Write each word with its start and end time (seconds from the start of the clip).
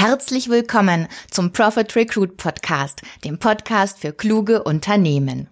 Herzlich 0.00 0.48
willkommen 0.48 1.08
zum 1.30 1.52
Profit 1.52 1.94
Recruit 1.94 2.38
Podcast, 2.38 3.02
dem 3.22 3.38
Podcast 3.38 3.98
für 3.98 4.14
kluge 4.14 4.62
Unternehmen. 4.62 5.50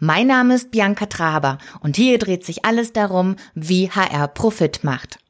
Mein 0.00 0.26
Name 0.26 0.56
ist 0.56 0.72
Bianca 0.72 1.06
Traber 1.06 1.58
und 1.78 1.94
hier 1.94 2.18
dreht 2.18 2.44
sich 2.44 2.64
alles 2.64 2.92
darum, 2.92 3.36
wie 3.54 3.88
HR 3.88 4.26
Profit 4.26 4.82
macht. 4.82 5.20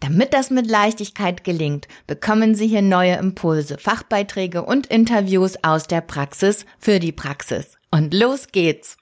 Damit 0.00 0.34
das 0.34 0.50
mit 0.50 0.68
Leichtigkeit 0.68 1.44
gelingt, 1.44 1.86
bekommen 2.08 2.56
Sie 2.56 2.66
hier 2.66 2.82
neue 2.82 3.14
Impulse, 3.14 3.78
Fachbeiträge 3.78 4.64
und 4.64 4.88
Interviews 4.88 5.54
aus 5.62 5.86
der 5.86 6.00
Praxis 6.00 6.66
für 6.80 6.98
die 6.98 7.12
Praxis. 7.12 7.78
Und 7.92 8.12
los 8.12 8.48
geht's! 8.50 8.96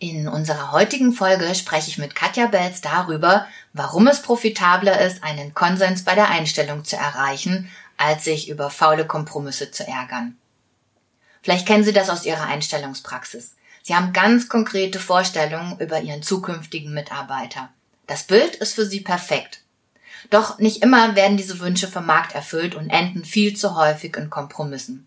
In 0.00 0.26
unserer 0.26 0.72
heutigen 0.72 1.12
Folge 1.12 1.54
spreche 1.54 1.88
ich 1.88 1.98
mit 1.98 2.16
Katja 2.16 2.48
Belz 2.48 2.80
darüber, 2.80 3.46
warum 3.74 4.06
es 4.06 4.22
profitabler 4.22 5.00
ist, 5.00 5.22
einen 5.22 5.52
Konsens 5.52 6.04
bei 6.04 6.14
der 6.14 6.30
Einstellung 6.30 6.84
zu 6.84 6.96
erreichen, 6.96 7.70
als 7.98 8.24
sich 8.24 8.48
über 8.48 8.70
faule 8.70 9.06
Kompromisse 9.06 9.70
zu 9.70 9.86
ärgern. 9.86 10.36
Vielleicht 11.42 11.66
kennen 11.66 11.84
Sie 11.84 11.92
das 11.92 12.08
aus 12.08 12.24
Ihrer 12.24 12.46
Einstellungspraxis. 12.46 13.56
Sie 13.82 13.94
haben 13.94 14.14
ganz 14.14 14.48
konkrete 14.48 14.98
Vorstellungen 14.98 15.78
über 15.78 16.00
Ihren 16.00 16.22
zukünftigen 16.22 16.94
Mitarbeiter. 16.94 17.68
Das 18.06 18.22
Bild 18.24 18.54
ist 18.56 18.74
für 18.74 18.86
Sie 18.86 19.00
perfekt. 19.00 19.60
Doch 20.30 20.58
nicht 20.58 20.82
immer 20.82 21.16
werden 21.16 21.36
diese 21.36 21.60
Wünsche 21.60 21.88
vom 21.88 22.06
Markt 22.06 22.34
erfüllt 22.34 22.74
und 22.74 22.88
enden 22.88 23.24
viel 23.24 23.54
zu 23.56 23.76
häufig 23.76 24.16
in 24.16 24.30
Kompromissen. 24.30 25.06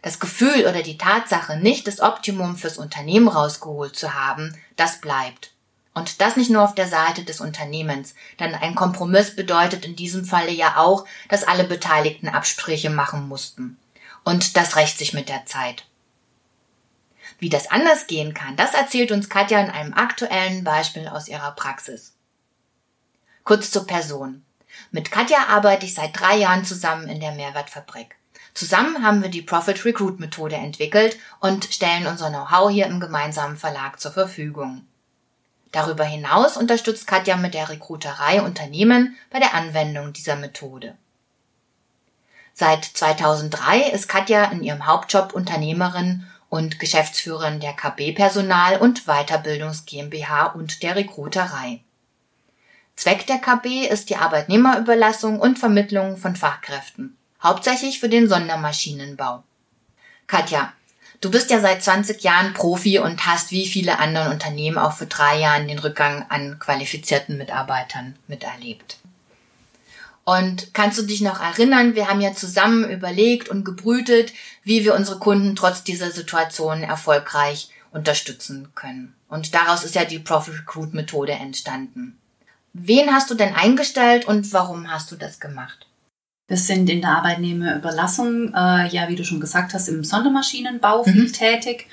Das 0.00 0.20
Gefühl 0.20 0.66
oder 0.66 0.82
die 0.82 0.96
Tatsache, 0.96 1.58
nicht 1.58 1.86
das 1.86 2.00
Optimum 2.00 2.56
fürs 2.56 2.78
Unternehmen 2.78 3.28
rausgeholt 3.28 3.96
zu 3.96 4.14
haben, 4.14 4.56
das 4.76 5.00
bleibt. 5.00 5.50
Und 5.98 6.20
das 6.20 6.36
nicht 6.36 6.48
nur 6.48 6.62
auf 6.62 6.76
der 6.76 6.86
Seite 6.86 7.24
des 7.24 7.40
Unternehmens, 7.40 8.14
denn 8.38 8.54
ein 8.54 8.76
Kompromiss 8.76 9.34
bedeutet 9.34 9.84
in 9.84 9.96
diesem 9.96 10.24
Falle 10.24 10.52
ja 10.52 10.76
auch, 10.76 11.04
dass 11.28 11.42
alle 11.42 11.64
Beteiligten 11.64 12.28
Absprüche 12.28 12.88
machen 12.88 13.26
mussten. 13.26 13.76
Und 14.22 14.56
das 14.56 14.76
rächt 14.76 14.96
sich 14.96 15.12
mit 15.12 15.28
der 15.28 15.44
Zeit. 15.44 15.86
Wie 17.40 17.48
das 17.48 17.68
anders 17.68 18.06
gehen 18.06 18.32
kann, 18.32 18.54
das 18.54 18.74
erzählt 18.74 19.10
uns 19.10 19.28
Katja 19.28 19.58
in 19.60 19.70
einem 19.70 19.92
aktuellen 19.92 20.62
Beispiel 20.62 21.08
aus 21.08 21.26
ihrer 21.26 21.50
Praxis. 21.50 22.14
Kurz 23.42 23.72
zur 23.72 23.84
Person. 23.84 24.44
Mit 24.92 25.10
Katja 25.10 25.48
arbeite 25.48 25.84
ich 25.84 25.94
seit 25.94 26.16
drei 26.16 26.36
Jahren 26.36 26.64
zusammen 26.64 27.08
in 27.08 27.18
der 27.18 27.32
Mehrwertfabrik. 27.32 28.14
Zusammen 28.54 29.04
haben 29.04 29.20
wir 29.20 29.30
die 29.30 29.42
Profit 29.42 29.84
Recruit 29.84 30.20
Methode 30.20 30.54
entwickelt 30.54 31.18
und 31.40 31.64
stellen 31.64 32.06
unser 32.06 32.28
Know-how 32.28 32.70
hier 32.70 32.86
im 32.86 33.00
gemeinsamen 33.00 33.56
Verlag 33.56 33.98
zur 33.98 34.12
Verfügung. 34.12 34.86
Darüber 35.72 36.04
hinaus 36.04 36.56
unterstützt 36.56 37.06
Katja 37.06 37.36
mit 37.36 37.54
der 37.54 37.68
Rekruterei 37.68 38.42
Unternehmen 38.42 39.16
bei 39.30 39.38
der 39.38 39.54
Anwendung 39.54 40.12
dieser 40.12 40.36
Methode. 40.36 40.96
Seit 42.54 42.84
2003 42.84 43.90
ist 43.90 44.08
Katja 44.08 44.44
in 44.46 44.62
ihrem 44.62 44.86
Hauptjob 44.86 45.32
Unternehmerin 45.32 46.26
und 46.48 46.80
Geschäftsführerin 46.80 47.60
der 47.60 47.74
KB 47.74 48.12
Personal 48.12 48.78
und 48.78 49.06
Weiterbildungs 49.06 49.84
GmbH 49.84 50.46
und 50.46 50.82
der 50.82 50.96
Rekruterei. 50.96 51.80
Zweck 52.96 53.26
der 53.26 53.38
KB 53.38 53.86
ist 53.86 54.10
die 54.10 54.16
Arbeitnehmerüberlassung 54.16 55.38
und 55.38 55.58
Vermittlung 55.58 56.16
von 56.16 56.34
Fachkräften 56.34 57.18
hauptsächlich 57.42 58.00
für 58.00 58.08
den 58.08 58.28
Sondermaschinenbau. 58.28 59.44
Katja, 60.26 60.72
du 61.20 61.30
bist 61.30 61.50
ja 61.50 61.60
seit 61.60 61.82
20 61.82 62.22
Jahren 62.22 62.54
Profi 62.54 62.98
und 62.98 63.26
hast 63.26 63.50
wie 63.50 63.66
viele 63.66 63.98
andere 63.98 64.30
Unternehmen 64.30 64.78
auch 64.78 64.92
für 64.92 65.06
drei 65.06 65.38
Jahren 65.38 65.68
den 65.68 65.78
Rückgang 65.78 66.26
an 66.28 66.58
qualifizierten 66.58 67.38
Mitarbeitern 67.38 68.16
miterlebt. 68.26 68.98
Und 70.24 70.74
kannst 70.74 70.98
du 70.98 71.02
dich 71.02 71.22
noch 71.22 71.40
erinnern, 71.40 71.94
wir 71.94 72.08
haben 72.08 72.20
ja 72.20 72.34
zusammen 72.34 72.88
überlegt 72.90 73.48
und 73.48 73.64
gebrütet, 73.64 74.34
wie 74.62 74.84
wir 74.84 74.94
unsere 74.94 75.18
Kunden 75.18 75.56
trotz 75.56 75.84
dieser 75.84 76.10
Situation 76.10 76.82
erfolgreich 76.82 77.70
unterstützen 77.92 78.68
können. 78.74 79.14
Und 79.28 79.54
daraus 79.54 79.84
ist 79.84 79.94
ja 79.94 80.04
die 80.04 80.18
Profit 80.18 80.54
Recruit 80.60 80.92
Methode 80.92 81.32
entstanden. 81.32 82.18
Wen 82.74 83.12
hast 83.12 83.30
du 83.30 83.34
denn 83.34 83.54
eingestellt 83.54 84.26
und 84.26 84.52
warum 84.52 84.90
hast 84.90 85.10
du 85.10 85.16
das 85.16 85.40
gemacht? 85.40 85.87
Wir 86.48 86.56
sind 86.56 86.88
in 86.88 87.02
der 87.02 87.10
Arbeitnehmerüberlassung, 87.10 88.54
äh, 88.54 88.88
ja, 88.88 89.08
wie 89.08 89.16
du 89.16 89.24
schon 89.24 89.38
gesagt 89.38 89.74
hast, 89.74 89.86
im 89.88 90.02
Sondermaschinenbau 90.02 91.04
viel 91.04 91.28
mhm. 91.28 91.32
tätig. 91.32 91.86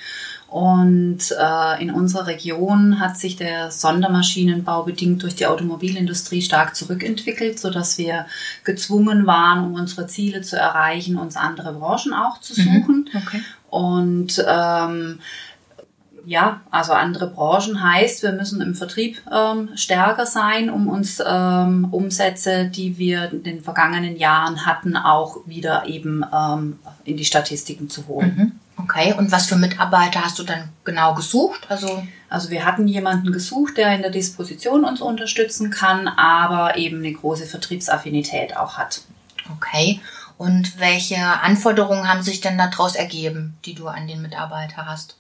Und 0.48 1.20
äh, 1.38 1.84
in 1.84 1.92
unserer 1.92 2.28
Region 2.28 3.02
hat 3.02 3.18
sich 3.18 3.36
der 3.36 3.70
Sondermaschinenbau 3.70 4.84
bedingt 4.84 5.24
durch 5.24 5.36
die 5.36 5.48
Automobilindustrie 5.48 6.42
stark 6.42 6.74
zurückentwickelt, 6.74 7.60
so 7.60 7.70
dass 7.70 7.98
wir 7.98 8.28
gezwungen 8.64 9.26
waren, 9.26 9.66
um 9.66 9.74
unsere 9.74 10.08
Ziele 10.08 10.42
zu 10.42 10.56
erreichen, 10.56 11.18
uns 11.18 11.36
andere 11.36 11.74
Branchen 11.74 12.14
auch 12.14 12.40
zu 12.40 12.54
mhm. 12.54 12.64
suchen. 12.64 13.10
Mhm. 13.12 13.22
Okay. 13.22 13.42
Und 13.70 14.46
ähm, 14.48 15.20
ja, 16.26 16.62
also 16.72 16.94
andere 16.94 17.28
Branchen 17.28 17.82
heißt, 17.82 18.24
wir 18.24 18.32
müssen 18.32 18.62
im 18.62 18.76
Vertrieb 18.76 19.22
ähm, 19.32 19.70
stärker 19.76 20.26
sein, 20.26 20.70
um 20.70 20.88
uns 20.88 21.22
ähm, 21.26 21.88
Umsätze, 21.92 22.66
die 22.66 22.98
wir 22.98 23.32
in 23.32 23.44
den 23.44 23.62
vergangenen 23.62 24.18
Jahren 24.18 24.66
hatten, 24.66 24.98
auch 24.98 25.38
wieder 25.46 25.86
eben 25.88 26.24
ähm, 26.34 26.80
in 27.04 27.18
die 27.18 27.26
Statistiken 27.26 27.90
zu 27.90 28.08
holen. 28.08 28.36
Mhm. 28.36 28.52
Okay, 28.78 29.14
und 29.14 29.32
was 29.32 29.48
für 29.48 29.56
Mitarbeiter 29.56 30.24
hast 30.24 30.38
du 30.38 30.44
dann 30.44 30.70
genau 30.84 31.14
gesucht? 31.14 31.66
Also, 31.70 32.04
also 32.30 32.50
wir 32.50 32.66
hatten 32.66 32.88
jemanden 32.88 33.32
gesucht, 33.32 33.78
der 33.78 33.96
in 33.96 34.02
der 34.02 34.12
Disposition 34.12 34.84
uns 34.84 35.02
unterstützen 35.02 35.70
kann, 35.70 36.08
aber 36.08 36.78
eben 36.78 36.98
eine 36.98 37.14
große 37.14 37.46
Vertriebsaffinität 37.46 38.58
auch 38.58 38.78
hat. 38.78 39.02
Okay. 39.56 40.02
Und 40.38 40.80
welche 40.80 41.18
Anforderungen 41.18 42.10
haben 42.10 42.22
sich 42.22 42.42
denn 42.42 42.58
daraus 42.58 42.96
ergeben, 42.96 43.58
die 43.64 43.74
du 43.74 43.88
an 43.88 44.08
den 44.08 44.22
Mitarbeiter 44.22 44.86
hast? 44.86 45.16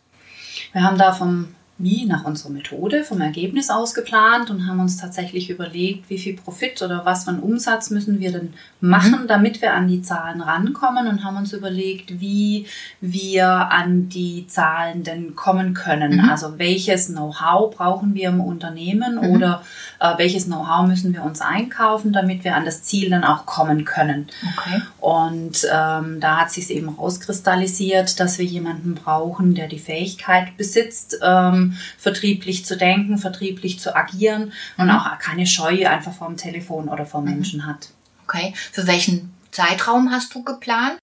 Wir 0.74 0.84
haben 0.84 0.98
da 0.98 1.12
vom 1.12 1.56
wie 1.78 2.06
nach 2.06 2.24
unserer 2.24 2.52
Methode 2.52 3.04
vom 3.04 3.20
Ergebnis 3.20 3.70
aus 3.70 3.94
geplant 3.94 4.50
und 4.50 4.66
haben 4.66 4.80
uns 4.80 4.96
tatsächlich 4.96 5.50
überlegt, 5.50 6.10
wie 6.10 6.18
viel 6.18 6.38
Profit 6.38 6.82
oder 6.82 7.04
was 7.04 7.26
für 7.26 7.32
einen 7.32 7.42
Umsatz 7.42 7.90
müssen 7.90 8.22
wir 8.22 8.32
denn 8.32 8.54
machen, 8.80 9.24
mhm. 9.24 9.28
damit 9.28 9.62
wir 9.62 9.74
an 9.74 9.90
die 9.90 10.02
Zahlen 10.02 10.40
rankommen 10.40 11.08
und 11.08 11.26
haben 11.26 11.36
uns 11.36 11.52
überlegt, 11.52 12.22
wie 12.22 12.66
wir 13.02 13.48
an 13.50 14.08
die 14.08 14.48
Zahlen 14.48 15.04
denn 15.04 15.36
kommen 15.36 15.74
können. 15.74 16.22
Mhm. 16.22 16.30
Also 16.30 16.58
welches 16.60 17.08
Know-how 17.08 17.76
brauchen 17.76 18.14
wir 18.14 18.30
im 18.30 18.40
Unternehmen 18.40 19.16
mhm. 19.16 19.32
oder 19.32 19.62
äh, 20.00 20.18
welches 20.18 20.46
Know-how 20.46 20.88
müssen 20.88 21.14
wir 21.14 21.24
uns 21.24 21.42
einkaufen, 21.42 22.14
damit 22.14 22.46
wir 22.46 22.56
an 22.56 22.64
das 22.64 22.84
Ziel 22.84 23.10
dann 23.10 23.26
auch 23.26 23.46
kommen 23.46 23.84
können. 23.84 24.28
Okay. 24.58 24.82
Und 25.02 25.68
ähm, 25.74 26.22
da 26.22 26.38
hat 26.38 26.52
sich 26.52 26.70
eben 26.70 26.88
rauskristallisiert, 26.88 28.18
dass 28.22 28.40
wir 28.40 28.46
jemanden 28.46 28.96
brauchen, 28.96 29.56
der 29.56 29.68
die 29.68 29.80
Fähigkeit 29.80 30.56
besitzt, 30.56 31.20
ähm, 31.22 31.65
vertrieblich 31.98 32.66
zu 32.66 32.78
denken, 32.78 33.18
vertrieblich 33.18 33.80
zu 33.80 33.96
agieren 33.96 34.54
und 34.78 34.90
auch 34.90 35.18
keine 35.20 35.48
Scheu 35.48 35.88
einfach 35.88 36.14
vom 36.14 36.38
Telefon 36.38 36.90
oder 36.90 37.06
vom 37.06 37.26
mhm. 37.26 37.32
Menschen 37.32 37.66
hat. 37.66 37.90
Okay. 38.24 38.54
Für 38.72 38.88
welchen 38.88 39.34
Zeitraum 39.52 40.12
hast 40.12 40.34
du 40.36 40.44
geplant? 40.44 40.98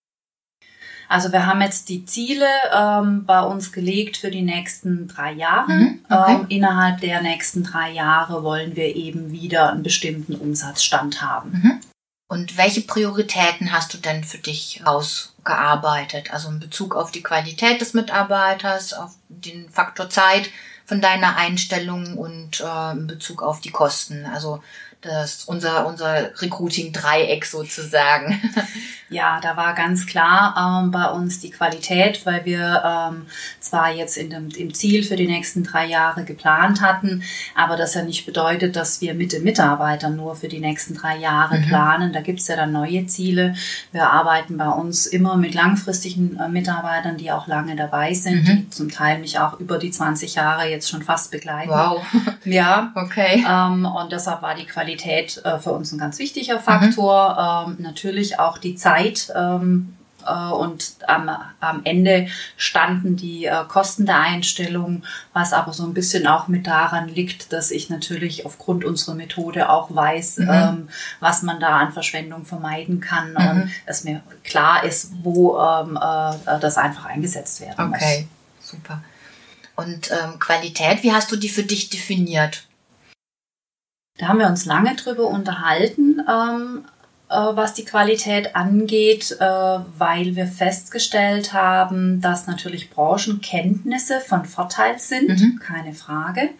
Also 1.08 1.30
wir 1.30 1.46
haben 1.46 1.60
jetzt 1.60 1.90
die 1.90 2.06
Ziele 2.06 2.46
ähm, 2.74 3.26
bei 3.26 3.42
uns 3.42 3.70
gelegt 3.70 4.16
für 4.16 4.30
die 4.30 4.40
nächsten 4.40 5.08
drei 5.08 5.32
Jahre. 5.32 5.70
Mhm, 5.70 5.98
okay. 6.08 6.32
ähm, 6.32 6.46
innerhalb 6.48 7.00
der 7.00 7.20
nächsten 7.20 7.64
drei 7.64 7.90
Jahre 7.90 8.42
wollen 8.42 8.76
wir 8.76 8.96
eben 8.96 9.30
wieder 9.30 9.72
einen 9.72 9.82
bestimmten 9.82 10.34
Umsatzstand 10.34 11.20
haben. 11.20 11.50
Mhm. 11.50 11.80
Und 12.32 12.56
welche 12.56 12.80
Prioritäten 12.80 13.72
hast 13.72 13.92
du 13.92 13.98
denn 13.98 14.24
für 14.24 14.38
dich 14.38 14.80
ausgearbeitet? 14.86 16.32
Also 16.32 16.48
in 16.48 16.60
Bezug 16.60 16.96
auf 16.96 17.10
die 17.10 17.22
Qualität 17.22 17.82
des 17.82 17.92
Mitarbeiters, 17.92 18.94
auf 18.94 19.10
den 19.28 19.68
Faktor 19.68 20.08
Zeit 20.08 20.48
von 20.86 21.02
deiner 21.02 21.36
Einstellung 21.36 22.16
und 22.16 22.62
äh, 22.62 22.92
in 22.92 23.06
Bezug 23.06 23.42
auf 23.42 23.60
die 23.60 23.70
Kosten. 23.70 24.24
Also 24.24 24.62
das 25.02 25.44
unser 25.44 25.84
unser 25.84 26.30
Recruiting 26.40 26.94
Dreieck 26.94 27.44
sozusagen. 27.44 28.40
Ja, 29.12 29.40
da 29.40 29.56
war 29.56 29.74
ganz 29.74 30.06
klar 30.06 30.82
ähm, 30.82 30.90
bei 30.90 31.06
uns 31.10 31.40
die 31.40 31.50
Qualität, 31.50 32.24
weil 32.24 32.44
wir 32.44 32.82
ähm, 32.84 33.26
zwar 33.60 33.92
jetzt 33.92 34.16
in 34.16 34.30
dem, 34.30 34.48
im 34.48 34.72
Ziel 34.72 35.02
für 35.02 35.16
die 35.16 35.26
nächsten 35.26 35.64
drei 35.64 35.86
Jahre 35.86 36.24
geplant 36.24 36.80
hatten, 36.80 37.22
aber 37.54 37.76
das 37.76 37.94
ja 37.94 38.02
nicht 38.02 38.24
bedeutet, 38.24 38.74
dass 38.74 39.00
wir 39.00 39.14
mit 39.14 39.32
den 39.32 39.44
Mitarbeitern 39.44 40.16
nur 40.16 40.34
für 40.34 40.48
die 40.48 40.60
nächsten 40.60 40.94
drei 40.94 41.18
Jahre 41.18 41.58
mhm. 41.58 41.66
planen. 41.66 42.12
Da 42.12 42.20
gibt's 42.22 42.48
ja 42.48 42.56
dann 42.56 42.72
neue 42.72 43.06
Ziele. 43.06 43.54
Wir 43.92 44.08
arbeiten 44.08 44.56
bei 44.56 44.68
uns 44.68 45.06
immer 45.06 45.36
mit 45.36 45.54
langfristigen 45.54 46.38
äh, 46.38 46.48
Mitarbeitern, 46.48 47.18
die 47.18 47.30
auch 47.30 47.46
lange 47.46 47.76
dabei 47.76 48.14
sind, 48.14 48.42
mhm. 48.42 48.46
die 48.46 48.70
zum 48.70 48.90
Teil 48.90 49.18
mich 49.18 49.38
auch 49.38 49.60
über 49.60 49.78
die 49.78 49.90
20 49.90 50.34
Jahre 50.36 50.68
jetzt 50.68 50.88
schon 50.88 51.02
fast 51.02 51.30
begleiten. 51.30 51.70
Wow. 51.70 52.02
Ja. 52.44 52.92
Okay. 52.96 53.44
Ähm, 53.48 53.84
und 53.86 54.10
deshalb 54.10 54.42
war 54.42 54.56
die 54.56 54.64
Qualität 54.64 55.40
äh, 55.44 55.58
für 55.58 55.70
uns 55.70 55.92
ein 55.92 55.98
ganz 55.98 56.18
wichtiger 56.18 56.58
Faktor. 56.58 57.66
Mhm. 57.66 57.72
Ähm, 57.72 57.82
natürlich 57.82 58.40
auch 58.40 58.58
die 58.58 58.74
Zeit 58.74 59.01
Zeit, 59.02 59.32
ähm, 59.34 59.96
äh, 60.26 60.52
und 60.52 60.96
am, 61.06 61.30
am 61.60 61.80
Ende 61.84 62.28
standen 62.56 63.16
die 63.16 63.46
äh, 63.46 63.64
Kosten 63.68 64.06
der 64.06 64.20
Einstellung, 64.20 65.04
was 65.32 65.52
aber 65.52 65.72
so 65.72 65.84
ein 65.84 65.94
bisschen 65.94 66.26
auch 66.26 66.48
mit 66.48 66.66
daran 66.66 67.08
liegt, 67.08 67.52
dass 67.52 67.70
ich 67.70 67.90
natürlich 67.90 68.46
aufgrund 68.46 68.84
unserer 68.84 69.14
Methode 69.14 69.68
auch 69.68 69.94
weiß, 69.94 70.38
mhm. 70.38 70.50
ähm, 70.50 70.88
was 71.20 71.42
man 71.42 71.60
da 71.60 71.78
an 71.78 71.92
Verschwendung 71.92 72.44
vermeiden 72.44 73.00
kann 73.00 73.32
mhm. 73.32 73.50
und 73.50 73.70
es 73.86 74.04
mir 74.04 74.22
klar 74.44 74.84
ist, 74.84 75.12
wo 75.22 75.58
ähm, 75.58 75.96
äh, 75.96 76.60
das 76.60 76.78
einfach 76.78 77.06
eingesetzt 77.06 77.60
werden 77.60 77.86
okay. 77.86 77.88
muss. 77.88 78.02
Okay, 78.02 78.28
super. 78.60 79.02
Und 79.74 80.10
ähm, 80.10 80.38
Qualität, 80.38 81.02
wie 81.02 81.12
hast 81.12 81.32
du 81.32 81.36
die 81.36 81.48
für 81.48 81.62
dich 81.62 81.88
definiert? 81.90 82.66
Da 84.18 84.28
haben 84.28 84.38
wir 84.38 84.46
uns 84.46 84.66
lange 84.66 84.94
drüber 84.94 85.26
unterhalten. 85.26 86.20
Ähm, 86.28 86.84
äh, 86.84 87.01
was 87.36 87.74
die 87.74 87.84
Qualität 87.84 88.54
angeht, 88.54 89.36
äh, 89.40 89.44
weil 89.44 90.36
wir 90.36 90.46
festgestellt 90.46 91.52
haben, 91.52 92.20
dass 92.20 92.46
natürlich 92.46 92.90
Branchenkenntnisse 92.90 94.20
von 94.20 94.44
Vorteil 94.44 94.98
sind, 94.98 95.28
mhm. 95.28 95.60
keine 95.60 95.92
Frage. 95.92 96.50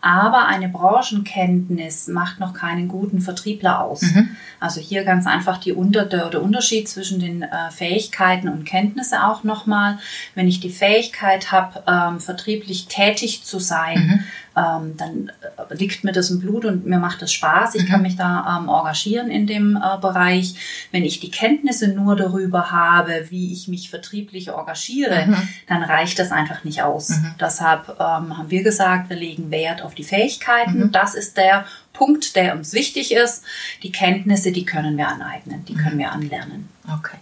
Aber 0.00 0.46
eine 0.46 0.68
Branchenkenntnis 0.68 2.06
macht 2.06 2.38
noch 2.38 2.54
keinen 2.54 2.86
guten 2.86 3.20
Vertriebler 3.20 3.80
aus. 3.80 4.02
Mhm. 4.02 4.36
Also 4.60 4.80
hier 4.80 5.02
ganz 5.02 5.26
einfach 5.26 5.58
die 5.58 5.72
Unter 5.72 6.04
der, 6.04 6.30
der 6.30 6.42
Unterschied 6.42 6.88
zwischen 6.88 7.18
den 7.18 7.42
äh, 7.42 7.70
Fähigkeiten 7.70 8.48
und 8.48 8.64
Kenntnisse 8.64 9.24
auch 9.24 9.42
nochmal. 9.42 9.98
Wenn 10.36 10.46
ich 10.46 10.60
die 10.60 10.70
Fähigkeit 10.70 11.50
habe, 11.50 11.82
ähm, 11.88 12.20
vertrieblich 12.20 12.86
tätig 12.86 13.42
zu 13.44 13.58
sein, 13.58 14.06
mhm 14.06 14.24
ähm, 14.58 14.96
dann 14.96 15.30
äh, 15.56 15.74
liegt 15.74 16.04
mir 16.04 16.12
das 16.12 16.30
im 16.30 16.40
Blut 16.40 16.64
und 16.64 16.86
mir 16.86 16.98
macht 16.98 17.22
das 17.22 17.32
Spaß. 17.32 17.74
Ich 17.74 17.84
mhm. 17.84 17.88
kann 17.88 18.02
mich 18.02 18.16
da 18.16 18.58
ähm, 18.58 18.68
engagieren 18.68 19.30
in 19.30 19.46
dem 19.46 19.76
äh, 19.76 19.98
Bereich. 20.00 20.54
Wenn 20.90 21.04
ich 21.04 21.20
die 21.20 21.30
Kenntnisse 21.30 21.88
nur 21.88 22.16
darüber 22.16 22.70
habe, 22.70 23.26
wie 23.30 23.52
ich 23.52 23.68
mich 23.68 23.90
vertrieblich 23.90 24.48
engagiere, 24.48 25.26
mhm. 25.26 25.48
dann 25.68 25.82
reicht 25.82 26.18
das 26.18 26.32
einfach 26.32 26.64
nicht 26.64 26.82
aus. 26.82 27.10
Mhm. 27.10 27.34
Deshalb 27.40 27.88
ähm, 28.00 28.36
haben 28.36 28.50
wir 28.50 28.62
gesagt, 28.62 29.10
wir 29.10 29.16
legen 29.16 29.50
Wert 29.50 29.82
auf 29.82 29.94
die 29.94 30.04
Fähigkeiten. 30.04 30.78
Mhm. 30.78 30.92
Das 30.92 31.14
ist 31.14 31.36
der 31.36 31.64
Punkt, 31.92 32.36
der 32.36 32.54
uns 32.54 32.72
wichtig 32.72 33.12
ist. 33.12 33.44
Die 33.82 33.92
Kenntnisse, 33.92 34.52
die 34.52 34.64
können 34.64 34.96
wir 34.96 35.08
aneignen, 35.08 35.64
die 35.66 35.74
können 35.74 35.96
mhm. 35.96 36.00
wir 36.00 36.12
anlernen. 36.12 36.68
Okay. 36.92 37.16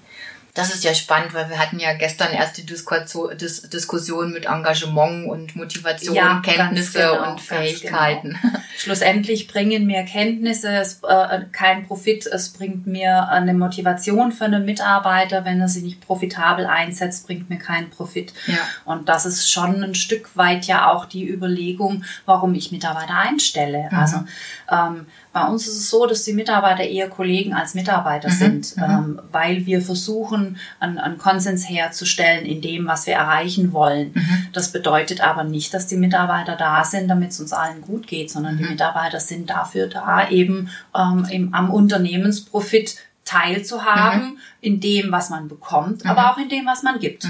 Das 0.57 0.75
ist 0.75 0.85
ja 0.85 0.95
spannend, 0.95 1.35
weil 1.35 1.51
wir 1.51 1.59
hatten 1.59 1.79
ja 1.79 1.93
gestern 1.93 2.33
erst 2.33 2.57
die 2.57 2.65
Diskussion 2.65 4.33
mit 4.33 4.47
Engagement 4.47 5.29
und 5.29 5.55
Motivation, 5.55 6.17
ja, 6.17 6.41
Kenntnisse 6.43 6.99
genau, 6.99 7.31
und 7.31 7.41
Fähigkeiten. 7.43 8.39
Genau. 8.41 8.59
Schlussendlich 8.79 9.49
bringen 9.49 9.87
mir 9.87 10.05
Kenntnisse 10.05 10.71
es, 10.71 11.01
äh, 11.07 11.41
kein 11.53 11.87
Profit, 11.87 12.27
es 12.27 12.49
bringt 12.49 12.87
mir 12.87 13.29
eine 13.29 13.53
Motivation 13.53 14.33
für 14.33 14.47
einen 14.47 14.65
Mitarbeiter. 14.65 15.45
Wenn 15.45 15.61
er 15.61 15.69
sie 15.69 15.83
nicht 15.83 16.01
profitabel 16.01 16.67
einsetzt, 16.67 17.27
bringt 17.27 17.51
mir 17.51 17.59
keinen 17.59 17.91
Profit. 17.91 18.33
Ja. 18.47 18.59
Und 18.87 19.11
das 19.11 19.27
ist 19.27 19.51
schon 19.51 19.85
ein 19.85 19.95
Stück 19.95 20.37
weit 20.37 20.65
ja 20.65 20.91
auch 20.91 21.05
die 21.05 21.29
Überlegung, 21.29 22.03
warum 22.25 22.55
ich 22.55 22.73
Mitarbeiter 22.73 23.15
einstelle. 23.15 23.89
Mhm. 23.91 23.99
Also 23.99 24.25
ähm, 24.71 25.07
bei 25.33 25.45
uns 25.45 25.67
ist 25.67 25.77
es 25.77 25.91
so, 25.91 26.07
dass 26.07 26.25
die 26.25 26.33
Mitarbeiter 26.33 26.83
eher 26.83 27.09
Kollegen 27.09 27.55
als 27.55 27.75
Mitarbeiter 27.75 28.29
mhm, 28.29 28.33
sind, 28.33 28.77
mhm. 28.77 28.83
ähm, 28.83 29.23
weil 29.33 29.67
wir 29.67 29.83
versuchen, 29.83 30.57
einen, 30.81 30.99
einen, 30.99 31.19
Konsens 31.19 31.69
herzustellen 31.69 32.47
in 32.47 32.61
dem, 32.61 32.87
was 32.87 33.07
wir 33.07 33.15
erreichen 33.15 33.73
wollen. 33.73 34.13
Mhm. 34.15 34.47
Das 34.53 34.73
bedeutet 34.73 35.21
aber 35.21 35.45
nicht, 35.45 35.75
dass 35.75 35.87
die 35.87 35.97
Mitarbeiter 35.97 36.57
da 36.57 36.85
sind, 36.85 37.09
damit 37.09 37.31
es 37.31 37.41
uns 37.41 37.53
allen 37.53 37.83
gut 37.83 38.07
geht, 38.07 38.31
sondern 38.31 38.57
die 38.57 38.65
mhm. 38.65 38.71
Mitarbeiter 38.71 39.21
sind 39.21 39.51
dafür 39.51 39.89
da, 39.89 40.29
eben 40.29 40.71
ähm, 40.97 41.27
im, 41.31 41.55
am 41.55 41.71
Unternehmensprofit 41.71 42.97
teilzuhaben 43.25 44.31
mhm. 44.31 44.39
in 44.61 44.81
dem, 44.81 45.13
was 45.13 45.31
man 45.31 45.49
bekommt, 45.49 46.07
aber 46.07 46.33
auch 46.33 46.39
in 46.39 46.49
dem, 46.49 46.65
was 46.65 46.83
man 46.83 46.99
gibt. 46.99 47.29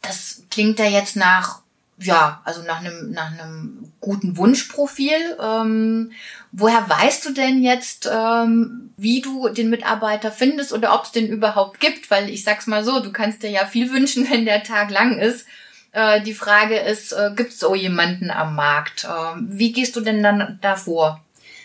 Das 0.00 0.42
klingt 0.50 0.78
ja 0.78 0.86
jetzt 0.86 1.16
nach 1.16 1.60
ja, 2.02 2.40
also 2.44 2.62
nach 2.62 2.80
einem, 2.80 3.12
nach 3.12 3.32
einem 3.32 3.92
guten 4.00 4.36
Wunschprofil. 4.36 5.36
Ähm, 5.42 6.12
woher 6.52 6.88
weißt 6.88 7.26
du 7.26 7.32
denn 7.32 7.62
jetzt, 7.62 8.08
ähm, 8.10 8.90
wie 8.96 9.20
du 9.20 9.48
den 9.48 9.70
Mitarbeiter 9.70 10.32
findest 10.32 10.72
oder 10.72 10.94
ob 10.94 11.04
es 11.04 11.12
den 11.12 11.28
überhaupt 11.28 11.80
gibt? 11.80 12.10
Weil 12.10 12.30
ich 12.30 12.44
sag's 12.44 12.66
mal 12.66 12.84
so, 12.84 13.00
du 13.00 13.12
kannst 13.12 13.42
dir 13.42 13.50
ja 13.50 13.66
viel 13.66 13.92
wünschen, 13.92 14.28
wenn 14.30 14.44
der 14.44 14.62
Tag 14.62 14.90
lang 14.90 15.18
ist. 15.18 15.46
Äh, 15.92 16.22
die 16.22 16.34
Frage 16.34 16.78
ist, 16.78 17.12
äh, 17.12 17.32
gibt 17.34 17.52
es 17.52 17.58
so 17.58 17.74
jemanden 17.74 18.30
am 18.30 18.54
Markt? 18.54 19.04
Äh, 19.04 19.40
wie 19.40 19.72
gehst 19.72 19.96
du 19.96 20.00
denn 20.00 20.22
dann 20.22 20.58
davor? 20.62 21.20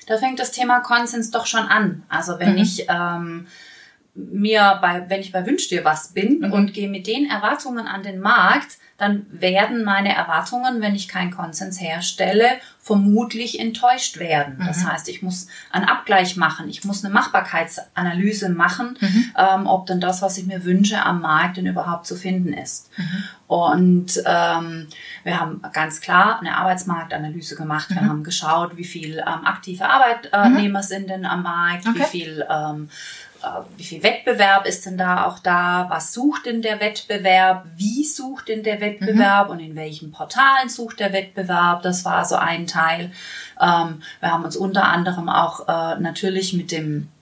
Da 0.07 0.17
fängt 0.17 0.39
das 0.39 0.51
Thema 0.51 0.81
Konsens 0.81 1.31
doch 1.31 1.45
schon 1.45 1.65
an. 1.65 2.03
Also 2.09 2.39
wenn 2.39 2.53
mhm. 2.53 2.57
ich 2.57 2.85
ähm, 2.89 3.47
mir 4.15 4.79
bei, 4.81 5.09
wenn 5.09 5.19
ich 5.19 5.31
bei 5.31 5.45
Wünsch 5.45 5.67
dir 5.67 5.83
was 5.83 6.13
bin 6.13 6.39
mhm. 6.39 6.53
und 6.53 6.73
gehe 6.73 6.89
mit 6.89 7.05
den 7.05 7.29
Erwartungen 7.29 7.85
an 7.85 8.01
den 8.01 8.19
Markt, 8.19 8.77
dann 8.97 9.25
werden 9.29 9.83
meine 9.83 10.15
Erwartungen, 10.15 10.81
wenn 10.81 10.95
ich 10.95 11.09
keinen 11.09 11.31
Konsens 11.31 11.81
herstelle, 11.81 12.47
vermutlich 12.79 13.59
enttäuscht 13.59 14.19
werden. 14.19 14.57
Mhm. 14.57 14.67
Das 14.67 14.85
heißt, 14.85 15.09
ich 15.09 15.21
muss 15.21 15.47
einen 15.69 15.85
Abgleich 15.85 16.37
machen, 16.37 16.69
ich 16.69 16.85
muss 16.85 17.03
eine 17.03 17.13
Machbarkeitsanalyse 17.13 18.49
machen, 18.49 18.97
mhm. 19.01 19.31
ähm, 19.37 19.67
ob 19.67 19.87
denn 19.87 19.99
das, 19.99 20.21
was 20.21 20.37
ich 20.37 20.45
mir 20.45 20.63
wünsche, 20.63 21.03
am 21.03 21.19
Markt 21.19 21.57
denn 21.57 21.65
überhaupt 21.65 22.07
zu 22.07 22.15
finden 22.15 22.53
ist. 22.53 22.89
Mhm. 22.97 23.23
Und 23.47 24.23
ähm, 24.25 24.87
wir 25.23 25.39
haben 25.41 25.61
ganz 25.73 25.99
klar 25.99 26.39
eine 26.39 26.55
Arbeitsmarktanalyse 26.57 27.55
gemacht. 27.55 27.89
Wir 27.89 28.01
mhm. 28.01 28.09
haben 28.09 28.23
geschaut, 28.23 28.77
wie 28.77 28.85
viel 28.85 29.17
ähm, 29.17 29.45
aktive 29.45 29.89
Arbeitnehmer 29.89 30.79
mhm. 30.79 30.83
sind 30.83 31.09
denn 31.09 31.25
am 31.25 31.43
Markt, 31.43 31.85
okay. 31.85 31.99
wie 31.99 32.03
viel 32.03 32.45
ähm, 32.49 32.85
äh, 32.85 33.24
wie 33.77 33.83
viel 33.83 34.03
Wettbewerb 34.03 34.65
ist 34.65 34.85
denn 34.85 34.97
da 34.97 35.25
auch 35.25 35.39
da? 35.39 35.87
Was 35.89 36.13
sucht 36.13 36.45
denn 36.45 36.61
der 36.61 36.79
Wettbewerb? 36.79 37.65
Wie 37.75 38.03
sucht 38.03 38.47
denn 38.47 38.63
der 38.63 38.81
Wettbewerb? 38.81 39.47
Mhm. 39.47 39.51
Und 39.51 39.59
in 39.59 39.75
welchen 39.75 40.11
Portalen 40.11 40.69
sucht 40.69 40.99
der 40.99 41.13
Wettbewerb? 41.13 41.81
Das 41.83 42.05
war 42.05 42.25
so 42.25 42.35
ein 42.35 42.67
Teil. 42.67 43.11
Ähm, 43.61 44.01
wir 44.19 44.31
haben 44.31 44.43
uns 44.43 44.55
unter 44.55 44.85
anderem 44.85 45.29
auch 45.29 45.67
äh, 45.67 45.99
natürlich 45.99 46.53
mit 46.53 46.71
dem 46.71 47.03
äh, 47.03 47.14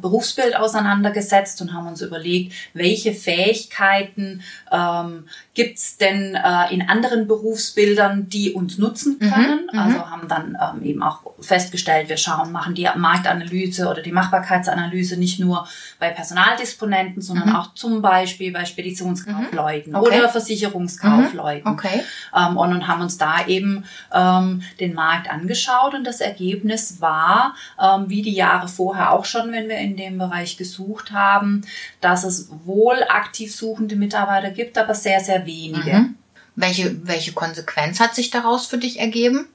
Berufsbild 0.00 0.56
auseinandergesetzt 0.56 1.60
und 1.60 1.72
haben 1.72 1.86
uns 1.86 2.00
überlegt, 2.00 2.52
welche 2.74 3.12
Fähigkeiten 3.12 4.42
ähm, 4.70 5.24
gibt 5.54 5.78
es 5.78 5.96
denn 5.96 6.34
äh, 6.34 6.72
in 6.72 6.88
anderen 6.88 7.26
Berufsbildern, 7.26 8.28
die 8.28 8.52
uns 8.52 8.78
nutzen 8.78 9.18
mhm, 9.20 9.30
können. 9.30 9.68
Mhm, 9.72 9.78
also 9.78 10.10
haben 10.10 10.28
dann 10.28 10.56
ähm, 10.60 10.84
eben 10.84 11.02
auch 11.02 11.20
festgestellt, 11.40 12.08
wir 12.08 12.16
schauen, 12.16 12.52
machen 12.52 12.74
die 12.74 12.88
Marktanalyse 12.96 13.88
oder 13.88 14.02
die 14.02 14.12
Machbarkeitsanalyse 14.12 15.16
nicht 15.16 15.40
nur 15.40 15.66
bei 16.04 16.10
Personaldisponenten, 16.10 17.22
sondern 17.22 17.50
mhm. 17.50 17.56
auch 17.56 17.72
zum 17.72 18.02
Beispiel 18.02 18.52
bei 18.52 18.66
Speditionskaufleuten 18.66 19.92
mhm. 19.92 19.98
okay. 19.98 20.18
oder 20.18 20.28
Versicherungskaufleuten. 20.28 21.70
Mhm. 21.70 21.78
Okay. 21.78 22.02
Ähm, 22.36 22.58
und, 22.58 22.72
und 22.74 22.86
haben 22.86 23.00
uns 23.00 23.16
da 23.16 23.46
eben 23.46 23.84
ähm, 24.12 24.62
den 24.80 24.92
Markt 24.92 25.30
angeschaut 25.30 25.94
und 25.94 26.04
das 26.04 26.20
Ergebnis 26.20 27.00
war, 27.00 27.54
ähm, 27.82 28.04
wie 28.08 28.20
die 28.20 28.34
Jahre 28.34 28.68
vorher 28.68 29.12
auch 29.12 29.24
schon, 29.24 29.50
wenn 29.50 29.68
wir 29.68 29.78
in 29.78 29.96
dem 29.96 30.18
Bereich 30.18 30.58
gesucht 30.58 31.12
haben, 31.12 31.62
dass 32.02 32.24
es 32.24 32.50
wohl 32.66 33.02
aktiv 33.08 33.54
suchende 33.54 33.96
Mitarbeiter 33.96 34.50
gibt, 34.50 34.76
aber 34.76 34.94
sehr, 34.94 35.20
sehr 35.20 35.46
wenige. 35.46 35.94
Mhm. 35.94 36.16
Welche, 36.54 37.06
welche 37.06 37.32
Konsequenz 37.32 37.98
hat 37.98 38.14
sich 38.14 38.30
daraus 38.30 38.66
für 38.66 38.78
dich 38.78 39.00
ergeben? 39.00 39.48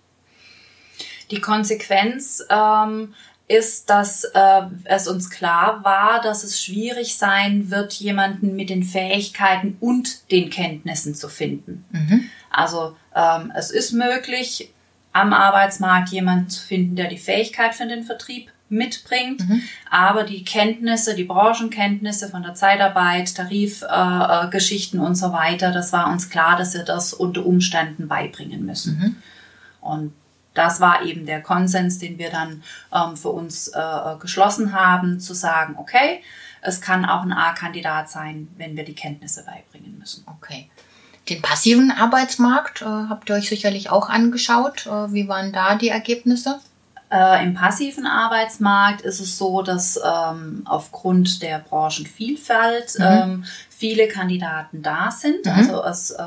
Die 1.29 1.41
Konsequenz 1.41 2.43
ähm, 2.49 3.13
ist, 3.49 3.89
dass 3.89 4.23
äh, 4.25 4.61
es 4.85 5.07
uns 5.07 5.29
klar 5.29 5.83
war, 5.83 6.21
dass 6.21 6.43
es 6.43 6.63
schwierig 6.63 7.17
sein 7.17 7.71
wird, 7.71 7.93
jemanden 7.93 8.55
mit 8.55 8.69
den 8.69 8.83
Fähigkeiten 8.83 9.75
und 9.79 10.31
den 10.31 10.51
Kenntnissen 10.51 11.15
zu 11.15 11.27
finden. 11.29 11.83
Mhm. 11.91 12.29
Also 12.51 12.95
ähm, 13.15 13.51
es 13.55 13.71
ist 13.71 13.91
möglich, 13.91 14.71
am 15.11 15.33
Arbeitsmarkt 15.33 16.09
jemanden 16.09 16.49
zu 16.49 16.61
finden, 16.61 16.95
der 16.95 17.09
die 17.09 17.17
Fähigkeit 17.17 17.73
für 17.73 17.87
den 17.87 18.03
Vertrieb 18.03 18.51
mitbringt, 18.69 19.49
mhm. 19.49 19.63
aber 19.89 20.25
die 20.25 20.43
Kenntnisse, 20.43 21.15
die 21.15 21.23
Branchenkenntnisse 21.23 22.29
von 22.29 22.43
der 22.43 22.53
Zeitarbeit, 22.53 23.33
Tarifgeschichten 23.33 24.99
äh, 24.99 25.03
und 25.03 25.15
so 25.15 25.33
weiter, 25.33 25.71
das 25.71 25.91
war 25.91 26.11
uns 26.11 26.29
klar, 26.29 26.55
dass 26.55 26.75
wir 26.75 26.83
das 26.83 27.13
unter 27.13 27.43
Umständen 27.47 28.07
beibringen 28.07 28.63
müssen. 28.63 28.99
Mhm. 28.99 29.15
Und 29.81 30.13
das 30.53 30.79
war 30.79 31.03
eben 31.03 31.25
der 31.25 31.41
Konsens, 31.41 31.99
den 31.99 32.17
wir 32.17 32.29
dann 32.29 32.63
ähm, 32.93 33.15
für 33.15 33.29
uns 33.29 33.69
äh, 33.69 34.15
geschlossen 34.19 34.73
haben, 34.73 35.19
zu 35.19 35.33
sagen, 35.33 35.75
okay, 35.77 36.21
es 36.61 36.81
kann 36.81 37.05
auch 37.05 37.21
ein 37.21 37.31
A-Kandidat 37.31 38.09
sein, 38.09 38.49
wenn 38.57 38.75
wir 38.75 38.83
die 38.83 38.95
Kenntnisse 38.95 39.45
beibringen 39.45 39.97
müssen. 39.97 40.25
Okay. 40.27 40.69
Den 41.29 41.41
passiven 41.41 41.91
Arbeitsmarkt 41.91 42.81
äh, 42.81 42.85
habt 42.85 43.29
ihr 43.29 43.35
euch 43.35 43.49
sicherlich 43.49 43.89
auch 43.89 44.09
angeschaut. 44.09 44.87
Äh, 44.87 45.13
wie 45.13 45.27
waren 45.27 45.53
da 45.53 45.75
die 45.75 45.89
Ergebnisse? 45.89 46.59
Äh, 47.11 47.43
Im 47.43 47.53
passiven 47.53 48.05
Arbeitsmarkt 48.05 49.01
ist 49.01 49.19
es 49.19 49.37
so, 49.37 49.61
dass 49.61 49.99
ähm, 50.03 50.63
aufgrund 50.65 51.41
der 51.41 51.59
Branchenvielfalt 51.59 52.99
mhm. 52.99 53.05
ähm, 53.05 53.45
viele 53.79 54.09
Kandidaten 54.09 54.81
da 54.81 55.09
sind. 55.09 55.45
Mhm. 55.45 55.51
Also 55.51 55.83
es 55.83 56.11
äh, 56.11 56.23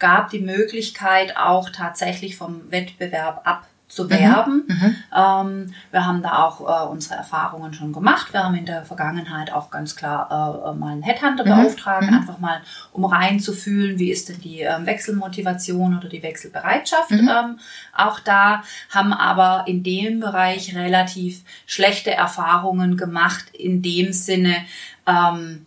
gab 0.00 0.30
die 0.30 0.40
Möglichkeit 0.40 1.36
auch 1.36 1.70
tatsächlich 1.70 2.36
vom 2.36 2.70
Wettbewerb 2.72 3.42
ab 3.44 3.66
zu 3.86 4.08
werben. 4.08 4.64
Mhm. 4.68 4.96
Ähm, 5.16 5.74
wir 5.90 6.06
haben 6.06 6.22
da 6.22 6.44
auch 6.44 6.60
äh, 6.60 6.88
unsere 6.88 7.16
Erfahrungen 7.16 7.74
schon 7.74 7.92
gemacht. 7.92 8.32
Wir 8.32 8.44
haben 8.44 8.54
in 8.54 8.64
der 8.64 8.84
Vergangenheit 8.84 9.52
auch 9.52 9.70
ganz 9.70 9.96
klar 9.96 10.28
äh, 10.30 10.78
mal 10.78 10.92
einen 10.92 11.02
Headhunter 11.02 11.44
mhm. 11.44 11.48
beauftragt, 11.48 12.08
mhm. 12.08 12.14
einfach 12.14 12.38
mal 12.38 12.60
um 12.92 13.04
reinzufühlen, 13.04 13.98
wie 13.98 14.12
ist 14.12 14.28
denn 14.28 14.40
die 14.40 14.60
ähm, 14.60 14.86
Wechselmotivation 14.86 15.98
oder 15.98 16.08
die 16.08 16.22
Wechselbereitschaft. 16.22 17.10
Mhm. 17.10 17.28
Ähm, 17.28 17.58
auch 17.96 18.20
da 18.20 18.62
haben 18.90 19.12
aber 19.12 19.64
in 19.66 19.82
dem 19.82 20.20
Bereich 20.20 20.74
relativ 20.76 21.42
schlechte 21.66 22.12
Erfahrungen 22.12 22.96
gemacht, 22.96 23.46
in 23.52 23.82
dem 23.82 24.12
Sinne, 24.12 24.54
ähm, 25.06 25.66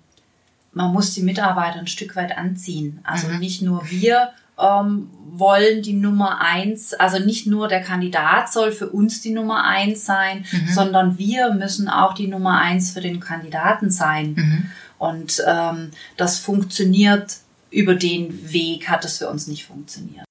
man 0.74 0.92
muss 0.92 1.14
die 1.14 1.22
Mitarbeiter 1.22 1.80
ein 1.80 1.88
Stück 1.88 2.16
weit 2.16 2.38
anziehen. 2.38 3.00
Also 3.04 3.28
mhm. 3.28 3.40
nicht 3.40 3.62
nur 3.62 3.90
wir 3.90 4.32
ähm, 4.60 5.10
wollen 5.32 5.82
die 5.82 5.94
Nummer 5.94 6.42
eins, 6.42 6.94
also 6.94 7.20
nicht 7.20 7.48
nur 7.48 7.68
der 7.68 7.82
Kandidat 7.82 8.52
soll 8.52 8.72
für 8.72 8.90
uns 8.90 9.22
die 9.22 9.32
Nummer 9.32 9.66
eins 9.66 10.06
sein, 10.06 10.46
mhm. 10.52 10.68
sondern 10.68 11.18
wir 11.18 11.54
müssen 11.54 11.90
auch 11.90 12.14
die 12.14 12.28
Nummer 12.28 12.60
eins 12.60 12.92
für 12.92 13.02
den 13.02 13.20
Kandidaten 13.20 13.90
sein. 13.90 14.34
Mhm. 14.36 14.66
Und 15.00 15.44
ähm, 15.48 15.92
das 16.18 16.40
funktioniert 16.40 17.38
über 17.72 17.96
den 17.96 18.54
Weg, 18.54 18.90
hat 18.90 19.04
es 19.06 19.18
für 19.18 19.30
uns 19.30 19.48
nicht 19.48 19.66
funktioniert. 19.66 20.26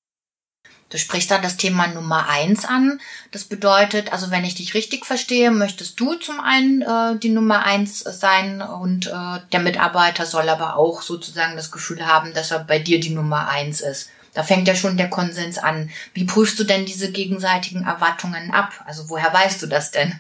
Du 0.93 0.99
sprichst 0.99 1.31
da 1.31 1.39
das 1.39 1.57
Thema 1.57 1.87
Nummer 1.87 2.29
eins 2.29 2.67
an. 2.67 3.01
Das 3.31 3.45
bedeutet, 3.45 4.13
also 4.13 4.31
wenn 4.31 4.45
ich 4.45 4.57
dich 4.57 4.75
richtig 4.75 5.07
verstehe, 5.07 5.51
möchtest 5.51 5.99
du 5.99 6.17
zum 6.17 6.39
einen 6.39 6.83
äh, 6.83 7.19
die 7.19 7.31
Nummer 7.31 7.65
eins 7.65 8.01
sein 8.01 8.61
und 8.61 9.07
äh, 9.07 9.41
der 9.53 9.61
Mitarbeiter 9.61 10.27
soll 10.27 10.51
aber 10.51 10.77
auch 10.77 11.01
sozusagen 11.01 11.57
das 11.57 11.71
Gefühl 11.71 12.07
haben, 12.07 12.35
dass 12.35 12.51
er 12.51 12.59
bei 12.59 12.79
dir 12.79 13.01
die 13.01 13.15
Nummer 13.15 13.49
eins 13.49 13.81
ist. 13.81 14.11
Da 14.35 14.43
fängt 14.43 14.69
ja 14.69 14.75
schon 14.75 14.99
der 14.99 15.09
Konsens 15.09 15.57
an. 15.57 15.89
Wie 16.13 16.25
prüfst 16.25 16.59
du 16.59 16.65
denn 16.65 16.85
diese 16.85 17.11
gegenseitigen 17.11 17.87
Erwartungen 17.87 18.51
ab? 18.51 18.73
Also 18.85 19.09
woher 19.09 19.33
weißt 19.33 19.63
du 19.63 19.69
das 19.69 19.93
denn? 19.93 20.19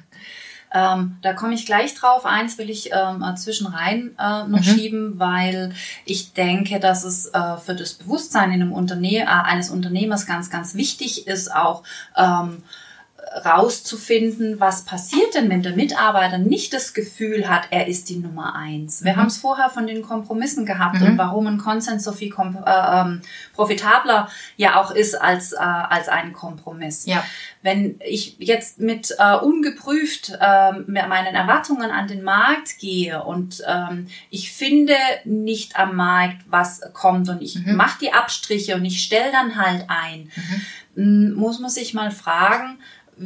Ähm, 0.74 1.18
da 1.22 1.32
komme 1.34 1.54
ich 1.54 1.66
gleich 1.66 1.94
drauf. 1.94 2.24
Eins 2.24 2.58
will 2.58 2.70
ich 2.70 2.90
ähm, 2.92 3.24
zwischen 3.36 3.66
rein 3.66 4.16
äh, 4.18 4.44
noch 4.48 4.60
mhm. 4.60 4.62
schieben, 4.62 5.18
weil 5.18 5.72
ich 6.04 6.32
denke, 6.32 6.80
dass 6.80 7.04
es 7.04 7.26
äh, 7.26 7.56
für 7.58 7.74
das 7.74 7.94
Bewusstsein 7.94 8.52
in 8.52 8.62
einem 8.62 8.72
Unterne 8.72 9.18
äh, 9.18 9.26
eines 9.26 9.70
Unternehmers 9.70 10.26
ganz, 10.26 10.50
ganz 10.50 10.74
wichtig 10.74 11.26
ist, 11.26 11.54
auch 11.54 11.82
ähm, 12.16 12.62
rauszufinden, 13.44 14.60
was 14.60 14.84
passiert 14.84 15.34
denn, 15.34 15.48
wenn 15.48 15.62
der 15.62 15.74
Mitarbeiter 15.74 16.38
nicht 16.38 16.72
das 16.72 16.94
Gefühl 16.94 17.48
hat, 17.48 17.62
er 17.70 17.86
ist 17.86 18.08
die 18.08 18.16
Nummer 18.16 18.54
eins. 18.54 19.04
Wir 19.04 19.12
mhm. 19.12 19.16
haben 19.16 19.26
es 19.28 19.38
vorher 19.38 19.70
von 19.70 19.86
den 19.86 20.02
Kompromissen 20.02 20.66
gehabt 20.66 21.00
mhm. 21.00 21.06
und 21.06 21.18
warum 21.18 21.46
ein 21.46 21.58
Konsens 21.58 22.04
so 22.04 22.12
viel 22.12 22.32
äh, 22.32 23.00
ähm, 23.00 23.22
profitabler 23.54 24.28
ja 24.56 24.80
auch 24.80 24.90
ist 24.90 25.14
als, 25.14 25.52
äh, 25.52 25.56
als 25.58 26.08
ein 26.08 26.32
Kompromiss. 26.32 27.06
Ja. 27.06 27.24
Wenn 27.62 28.00
ich 28.04 28.36
jetzt 28.38 28.80
mit 28.80 29.14
äh, 29.18 29.36
ungeprüft 29.36 30.32
äh, 30.40 30.72
meinen 30.72 31.34
Erwartungen 31.34 31.90
an 31.90 32.08
den 32.08 32.22
Markt 32.22 32.78
gehe 32.78 33.22
und 33.22 33.62
ähm, 33.66 34.08
ich 34.30 34.52
finde 34.52 34.94
nicht 35.24 35.78
am 35.78 35.96
Markt, 35.96 36.42
was 36.46 36.80
kommt 36.92 37.28
und 37.28 37.42
ich 37.42 37.56
mhm. 37.56 37.76
mache 37.76 37.98
die 38.00 38.12
Abstriche 38.12 38.74
und 38.74 38.84
ich 38.84 39.02
stelle 39.02 39.32
dann 39.32 39.56
halt 39.56 39.86
ein, 39.88 40.30
mhm. 40.94 41.34
muss 41.34 41.60
man 41.60 41.70
sich 41.70 41.94
mal 41.94 42.10
fragen, 42.10 42.78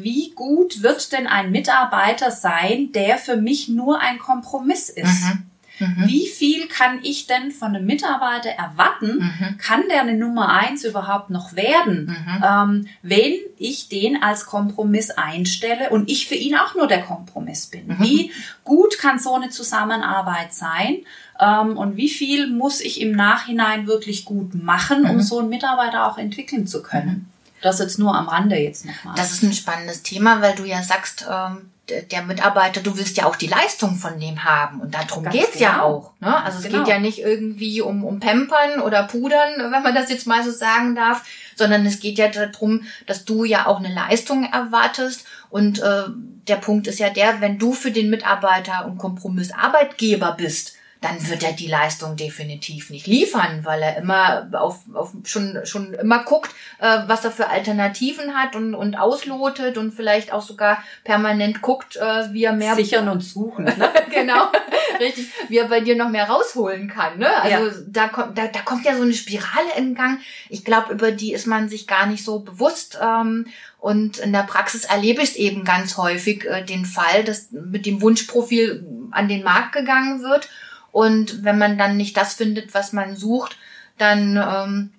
wie 0.02 0.32
gut 0.34 0.82
wird 0.82 1.12
denn 1.12 1.26
ein 1.26 1.50
Mitarbeiter 1.50 2.30
sein, 2.30 2.92
der 2.92 3.18
für 3.18 3.36
mich 3.36 3.68
nur 3.68 4.00
ein 4.00 4.18
Kompromiss 4.18 4.88
ist? 4.88 5.24
Mhm. 5.24 5.46
Mhm. 5.78 6.06
Wie 6.06 6.26
viel 6.26 6.68
kann 6.68 7.00
ich 7.02 7.26
denn 7.26 7.50
von 7.50 7.74
einem 7.74 7.84
Mitarbeiter 7.84 8.50
erwarten? 8.50 9.18
Mhm. 9.18 9.58
Kann 9.58 9.82
der 9.90 10.00
eine 10.00 10.14
Nummer 10.14 10.48
eins 10.48 10.84
überhaupt 10.84 11.30
noch 11.30 11.54
werden, 11.54 12.06
mhm. 12.06 12.44
ähm, 12.44 12.88
wenn 13.02 13.34
ich 13.58 13.88
den 13.88 14.22
als 14.22 14.46
Kompromiss 14.46 15.10
einstelle 15.10 15.90
und 15.90 16.10
ich 16.10 16.28
für 16.28 16.34
ihn 16.34 16.56
auch 16.56 16.74
nur 16.74 16.86
der 16.86 17.02
Kompromiss 17.02 17.66
bin? 17.66 17.88
Mhm. 17.88 17.96
Wie 18.00 18.32
gut 18.64 18.98
kann 18.98 19.18
so 19.18 19.34
eine 19.34 19.50
Zusammenarbeit 19.50 20.54
sein? 20.54 20.98
Ähm, 21.38 21.76
und 21.76 21.96
wie 21.96 22.08
viel 22.08 22.46
muss 22.48 22.80
ich 22.80 23.00
im 23.00 23.12
Nachhinein 23.12 23.86
wirklich 23.86 24.24
gut 24.24 24.54
machen, 24.54 25.04
um 25.04 25.16
mhm. 25.16 25.22
so 25.22 25.40
einen 25.40 25.50
Mitarbeiter 25.50 26.06
auch 26.06 26.16
entwickeln 26.16 26.66
zu 26.66 26.82
können? 26.82 27.30
Das 27.62 27.78
jetzt 27.78 27.98
nur 27.98 28.14
am 28.14 28.28
Rande 28.28 28.56
jetzt 28.56 28.84
nochmal. 28.84 29.14
Das 29.16 29.32
ist 29.32 29.42
ein 29.42 29.52
spannendes 29.52 30.02
Thema, 30.02 30.42
weil 30.42 30.54
du 30.54 30.64
ja 30.64 30.82
sagst, 30.82 31.26
ähm, 31.30 31.70
der 31.88 32.22
Mitarbeiter, 32.22 32.80
du 32.80 32.96
willst 32.96 33.16
ja 33.16 33.26
auch 33.26 33.36
die 33.36 33.46
Leistung 33.46 33.96
von 33.96 34.18
dem 34.18 34.44
haben. 34.44 34.80
Und 34.80 34.94
darum 34.94 35.22
Ganz 35.22 35.36
geht's 35.36 35.52
genau. 35.52 35.64
ja 35.64 35.82
auch. 35.82 36.12
Ne? 36.20 36.44
Also 36.44 36.60
genau. 36.60 36.78
es 36.80 36.84
geht 36.84 36.94
ja 36.94 37.00
nicht 37.00 37.20
irgendwie 37.20 37.80
um, 37.80 38.04
um 38.04 38.18
Pampern 38.18 38.80
oder 38.80 39.04
Pudern, 39.04 39.70
wenn 39.70 39.82
man 39.82 39.94
das 39.94 40.10
jetzt 40.10 40.26
mal 40.26 40.42
so 40.42 40.50
sagen 40.50 40.94
darf, 40.94 41.24
sondern 41.54 41.86
es 41.86 42.00
geht 42.00 42.18
ja 42.18 42.28
darum, 42.28 42.82
dass 43.06 43.24
du 43.24 43.44
ja 43.44 43.66
auch 43.66 43.78
eine 43.78 43.94
Leistung 43.94 44.44
erwartest. 44.44 45.26
Und 45.48 45.78
äh, 45.78 46.04
der 46.48 46.56
Punkt 46.56 46.86
ist 46.86 46.98
ja 46.98 47.10
der, 47.10 47.40
wenn 47.40 47.58
du 47.58 47.72
für 47.72 47.92
den 47.92 48.10
Mitarbeiter 48.10 48.84
ein 48.84 48.98
Kompromissarbeitgeber 48.98 50.32
bist, 50.36 50.75
dann 51.06 51.28
wird 51.28 51.42
er 51.44 51.52
die 51.52 51.68
Leistung 51.68 52.16
definitiv 52.16 52.90
nicht 52.90 53.06
liefern, 53.06 53.64
weil 53.64 53.82
er 53.82 53.96
immer 53.96 54.48
auf, 54.52 54.80
auf 54.92 55.12
schon, 55.24 55.60
schon 55.64 55.94
immer 55.94 56.24
guckt, 56.24 56.50
äh, 56.80 56.98
was 57.06 57.24
er 57.24 57.30
für 57.30 57.48
Alternativen 57.48 58.34
hat 58.34 58.56
und, 58.56 58.74
und 58.74 58.96
auslotet 58.96 59.78
und 59.78 59.92
vielleicht 59.92 60.32
auch 60.32 60.42
sogar 60.42 60.82
permanent 61.04 61.62
guckt, 61.62 61.96
äh, 61.96 62.32
wie 62.32 62.44
er 62.44 62.52
mehr 62.52 62.74
sichern 62.74 63.08
und 63.08 63.20
suchen. 63.20 63.66
Ne? 63.66 63.76
genau, 64.12 64.50
richtig, 64.98 65.28
wie 65.48 65.58
er 65.58 65.68
bei 65.68 65.80
dir 65.80 65.96
noch 65.96 66.08
mehr 66.08 66.28
rausholen 66.28 66.88
kann. 66.88 67.18
Ne? 67.18 67.28
Also 67.40 67.66
ja. 67.66 67.84
da 67.86 68.08
kommt, 68.08 68.36
da, 68.36 68.48
da 68.48 68.60
kommt 68.60 68.84
ja 68.84 68.96
so 68.96 69.02
eine 69.02 69.14
Spirale 69.14 69.76
in 69.76 69.94
Gang. 69.94 70.18
Ich 70.48 70.64
glaube, 70.64 70.92
über 70.92 71.12
die 71.12 71.32
ist 71.32 71.46
man 71.46 71.68
sich 71.68 71.86
gar 71.86 72.06
nicht 72.06 72.24
so 72.24 72.40
bewusst. 72.40 72.98
Ähm, 73.00 73.46
und 73.78 74.18
in 74.18 74.32
der 74.32 74.42
Praxis 74.42 74.84
erlebe 74.84 75.22
ich 75.22 75.30
es 75.30 75.36
eben 75.36 75.62
ganz 75.62 75.96
häufig 75.96 76.44
äh, 76.46 76.64
den 76.64 76.84
Fall, 76.84 77.22
dass 77.22 77.52
mit 77.52 77.86
dem 77.86 78.00
Wunschprofil 78.02 78.84
an 79.12 79.28
den 79.28 79.44
Markt 79.44 79.72
gegangen 79.72 80.22
wird 80.22 80.48
und 80.96 81.44
wenn 81.44 81.58
man 81.58 81.76
dann 81.76 81.98
nicht 81.98 82.16
das 82.16 82.32
findet, 82.32 82.72
was 82.72 82.94
man 82.94 83.16
sucht, 83.16 83.58
dann 83.98 84.38
ähm, 84.38 84.94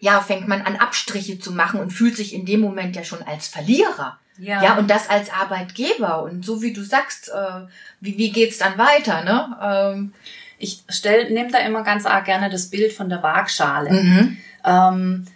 ja, 0.00 0.20
fängt 0.20 0.48
man 0.48 0.62
an, 0.62 0.74
Abstriche 0.74 1.38
zu 1.38 1.52
machen 1.52 1.78
und 1.78 1.92
fühlt 1.92 2.16
sich 2.16 2.34
in 2.34 2.44
dem 2.44 2.58
Moment 2.58 2.96
ja 2.96 3.04
schon 3.04 3.22
als 3.22 3.46
Verlierer. 3.46 4.18
Ja. 4.38 4.64
ja, 4.64 4.76
und 4.78 4.90
das 4.90 5.08
als 5.08 5.30
Arbeitgeber. 5.32 6.24
Und 6.24 6.44
so 6.44 6.60
wie 6.60 6.72
du 6.72 6.82
sagst, 6.82 7.28
äh, 7.28 7.68
wie, 8.00 8.18
wie 8.18 8.32
geht's 8.32 8.58
dann 8.58 8.78
weiter, 8.78 9.22
ne? 9.22 9.56
Ähm, 9.62 10.12
ich 10.58 10.82
stell, 10.88 11.30
nehme 11.30 11.52
da 11.52 11.58
immer 11.58 11.84
ganz 11.84 12.04
arg 12.04 12.24
gerne 12.24 12.50
das 12.50 12.66
Bild 12.70 12.92
von 12.92 13.08
der 13.08 13.22
Waagschale. 13.22 13.92
Mhm. 13.92 14.38
Ähm, 14.64 15.26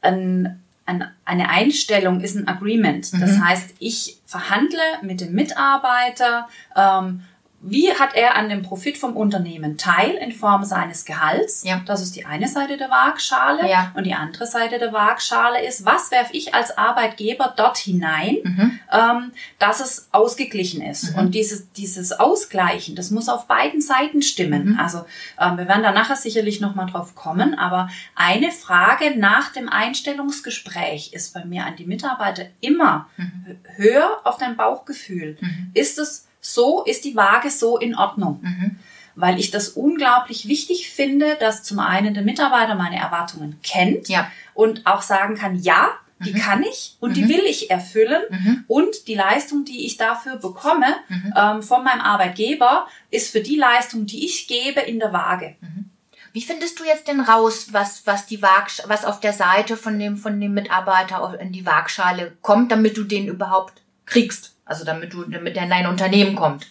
ein, 0.00 0.62
ein, 0.86 1.04
eine 1.26 1.50
Einstellung 1.50 2.22
ist 2.22 2.34
ein 2.34 2.48
Agreement. 2.48 3.12
Das 3.12 3.32
mhm. 3.32 3.46
heißt, 3.46 3.74
ich 3.78 4.16
verhandle 4.24 4.80
mit 5.02 5.20
dem 5.20 5.34
Mitarbeiter, 5.34 6.48
ähm, 6.74 7.24
wie 7.66 7.90
hat 7.94 8.14
er 8.14 8.36
an 8.36 8.50
dem 8.50 8.62
Profit 8.62 8.98
vom 8.98 9.16
Unternehmen 9.16 9.78
teil 9.78 10.10
in 10.16 10.32
Form 10.32 10.64
seines 10.64 11.06
Gehalts? 11.06 11.64
Ja. 11.64 11.80
Das 11.86 12.02
ist 12.02 12.14
die 12.14 12.26
eine 12.26 12.46
Seite 12.46 12.76
der 12.76 12.90
Waagschale. 12.90 13.66
Ja. 13.70 13.90
Und 13.94 14.04
die 14.04 14.12
andere 14.12 14.46
Seite 14.46 14.78
der 14.78 14.92
Waagschale 14.92 15.66
ist, 15.66 15.86
was 15.86 16.10
werfe 16.10 16.34
ich 16.34 16.54
als 16.54 16.76
Arbeitgeber 16.76 17.54
dort 17.56 17.78
hinein, 17.78 18.36
mhm. 18.42 18.78
ähm, 18.92 19.32
dass 19.58 19.80
es 19.80 20.08
ausgeglichen 20.12 20.82
ist. 20.82 21.12
Mhm. 21.12 21.18
Und 21.18 21.34
dieses, 21.34 21.72
dieses 21.72 22.12
Ausgleichen, 22.12 22.96
das 22.96 23.10
muss 23.10 23.30
auf 23.30 23.46
beiden 23.46 23.80
Seiten 23.80 24.20
stimmen. 24.20 24.72
Mhm. 24.72 24.78
Also 24.78 25.06
ähm, 25.40 25.56
wir 25.56 25.66
werden 25.66 25.82
da 25.82 25.92
nachher 25.92 26.16
sicherlich 26.16 26.60
nochmal 26.60 26.86
drauf 26.86 27.14
kommen, 27.14 27.54
aber 27.54 27.88
eine 28.14 28.50
Frage 28.50 29.18
nach 29.18 29.52
dem 29.52 29.70
Einstellungsgespräch 29.70 31.14
ist 31.14 31.32
bei 31.32 31.46
mir 31.46 31.64
an 31.64 31.76
die 31.76 31.86
Mitarbeiter 31.86 32.44
immer, 32.60 33.08
mhm. 33.16 33.56
hör 33.76 34.20
auf 34.24 34.36
dein 34.36 34.54
Bauchgefühl. 34.54 35.38
Mhm. 35.40 35.70
Ist 35.72 35.98
es 35.98 36.26
so 36.44 36.84
ist 36.84 37.04
die 37.04 37.16
Waage 37.16 37.50
so 37.50 37.78
in 37.78 37.94
Ordnung. 37.94 38.40
Mhm. 38.42 38.76
Weil 39.16 39.38
ich 39.38 39.50
das 39.50 39.70
unglaublich 39.70 40.48
wichtig 40.48 40.90
finde, 40.90 41.36
dass 41.36 41.62
zum 41.62 41.78
einen 41.78 42.14
der 42.14 42.24
Mitarbeiter 42.24 42.74
meine 42.74 42.98
Erwartungen 42.98 43.58
kennt 43.62 44.08
ja. 44.08 44.30
und 44.54 44.86
auch 44.86 45.02
sagen 45.02 45.36
kann, 45.36 45.54
ja, 45.62 45.92
die 46.20 46.32
mhm. 46.32 46.38
kann 46.38 46.62
ich 46.62 46.96
und 47.00 47.10
mhm. 47.10 47.14
die 47.14 47.28
will 47.28 47.44
ich 47.46 47.70
erfüllen. 47.70 48.22
Mhm. 48.28 48.64
Und 48.66 49.08
die 49.08 49.14
Leistung, 49.14 49.64
die 49.64 49.86
ich 49.86 49.96
dafür 49.96 50.36
bekomme 50.36 50.96
mhm. 51.08 51.34
ähm, 51.36 51.62
von 51.62 51.84
meinem 51.84 52.00
Arbeitgeber, 52.00 52.88
ist 53.10 53.30
für 53.30 53.40
die 53.40 53.56
Leistung, 53.56 54.06
die 54.06 54.24
ich 54.24 54.46
gebe, 54.46 54.80
in 54.80 54.98
der 54.98 55.12
Waage. 55.12 55.56
Mhm. 55.60 55.90
Wie 56.32 56.42
findest 56.42 56.80
du 56.80 56.84
jetzt 56.84 57.06
denn 57.06 57.20
raus, 57.20 57.68
was, 57.70 58.06
was 58.06 58.26
die 58.26 58.42
Waag, 58.42 58.68
was 58.86 59.04
auf 59.04 59.20
der 59.20 59.32
Seite 59.32 59.76
von 59.76 59.98
dem, 59.98 60.16
von 60.16 60.40
dem 60.40 60.52
Mitarbeiter 60.52 61.38
in 61.40 61.52
die 61.52 61.64
Waagschale 61.64 62.36
kommt, 62.42 62.72
damit 62.72 62.96
du 62.96 63.04
den 63.04 63.28
überhaupt 63.28 63.80
kriegst? 64.04 64.53
Also 64.64 64.84
damit 64.84 65.12
du, 65.12 65.24
damit 65.24 65.56
er 65.56 65.64
in 65.64 65.70
dein 65.70 65.86
Unternehmen 65.86 66.36
kommt. 66.36 66.66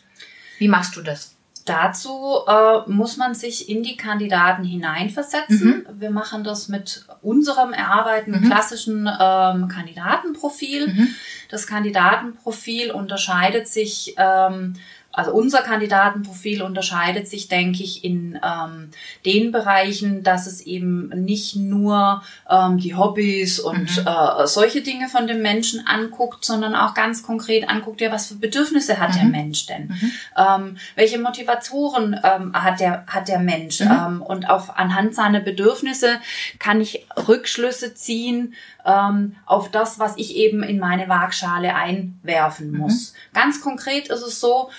Wie 0.58 0.68
machst 0.68 0.96
du 0.96 1.02
das? 1.02 1.36
Dazu 1.66 2.40
äh, 2.46 2.90
muss 2.90 3.16
man 3.16 3.36
sich 3.36 3.70
in 3.70 3.84
die 3.84 3.96
Kandidaten 3.96 4.66
hineinversetzen. 4.66 5.86
Mhm. 5.88 6.00
Wir 6.02 6.12
machen 6.12 6.44
das 6.44 6.68
mit 6.68 7.06
unserem 7.22 7.72
erarbeiteten 7.72 8.42
mhm. 8.42 8.50
klassischen 8.50 9.08
ähm, 9.08 9.70
Kandidatenprofil. 9.70 10.88
Mhm. 10.88 11.08
Das 11.50 11.66
Kandidatenprofil 11.66 12.92
unterscheidet 12.92 13.70
sich 13.70 14.14
ähm, 14.18 14.74
also 15.14 15.32
unser 15.32 15.62
Kandidatenprofil 15.62 16.64
unterscheidet 16.64 17.28
sich, 17.28 17.48
denke 17.48 17.84
ich, 17.84 18.04
in 18.04 18.40
ähm, 18.44 18.90
den 19.26 19.52
Bereichen, 19.52 20.24
dass 20.24 20.48
es 20.48 20.62
eben 20.62 21.10
nicht 21.10 21.56
nur 21.56 22.24
ähm, 22.50 22.80
die 22.80 22.96
Hobbys 22.96 23.60
und 23.60 23.98
mhm. 23.98 24.08
äh, 24.08 24.48
solche 24.48 24.82
Dinge 24.82 25.08
von 25.08 25.28
dem 25.28 25.44
Menschen 25.44 25.86
anguckt, 25.86 26.44
sondern 26.44 26.76
auch 26.76 26.96
ganz 26.96 27.22
konkret 27.22 27.70
anguckt, 27.70 28.02
ja, 28.02 28.12
was 28.12 28.28
für 28.28 28.36
Bedürfnisse 28.36 29.00
hat 29.00 29.12
mhm. 29.12 29.14
der 29.14 29.26
Mensch 29.26 29.68
denn? 29.68 29.88
Mhm. 29.88 30.12
Ähm, 30.36 30.78
welche 30.96 31.20
Motivatoren 31.20 32.20
ähm, 32.24 32.54
hat 32.54 32.80
der 32.80 33.06
hat 33.06 33.28
der 33.28 33.40
Mensch? 33.40 33.82
Mhm. 33.82 33.92
Ähm, 33.92 34.22
und 34.24 34.50
auf 34.50 34.78
anhand 34.78 35.14
seiner 35.14 35.42
Bedürfnisse 35.42 36.20
kann 36.58 36.82
ich 36.82 37.06
Rückschlüsse 37.28 37.94
ziehen 37.94 38.56
ähm, 38.86 39.36
auf 39.46 39.70
das, 39.70 40.00
was 40.00 40.18
ich 40.18 40.36
eben 40.36 40.64
in 40.64 40.80
meine 40.80 41.08
Waagschale 41.08 41.76
einwerfen 41.76 42.72
mhm. 42.72 42.80
muss. 42.80 43.14
Ganz 43.34 43.62
konkret 43.62 44.10
ist 44.10 44.24
es 44.24 44.40
so, 44.40 44.70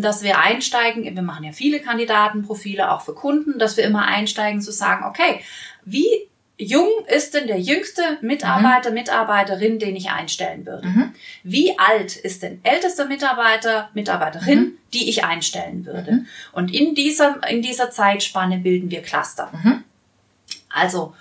dass 0.00 0.22
wir 0.22 0.38
einsteigen, 0.38 1.04
wir 1.04 1.22
machen 1.22 1.44
ja 1.44 1.52
viele 1.52 1.80
Kandidatenprofile 1.80 2.90
auch 2.90 3.00
für 3.00 3.14
Kunden, 3.14 3.58
dass 3.58 3.76
wir 3.76 3.84
immer 3.84 4.06
einsteigen 4.06 4.60
zu 4.60 4.70
sagen, 4.70 5.04
okay, 5.04 5.40
wie 5.84 6.28
jung 6.58 6.88
ist 7.08 7.34
denn 7.34 7.46
der 7.46 7.58
jüngste 7.58 8.02
Mitarbeiter, 8.20 8.90
mhm. 8.90 8.96
Mitarbeiterin, 8.96 9.78
den 9.78 9.96
ich 9.96 10.10
einstellen 10.10 10.66
würde? 10.66 10.86
Mhm. 10.88 11.14
Wie 11.42 11.78
alt 11.78 12.16
ist 12.16 12.42
denn 12.42 12.60
ältester 12.62 13.06
Mitarbeiter, 13.06 13.88
Mitarbeiterin, 13.94 14.58
mhm. 14.58 14.78
die 14.92 15.08
ich 15.08 15.24
einstellen 15.24 15.86
würde? 15.86 16.12
Mhm. 16.12 16.26
Und 16.52 16.72
in 16.72 16.94
dieser, 16.94 17.40
in 17.48 17.62
dieser 17.62 17.90
Zeitspanne 17.90 18.58
bilden 18.58 18.90
wir 18.90 19.02
Cluster. 19.02 19.50
Mhm. 19.52 19.84
Also 20.68 21.14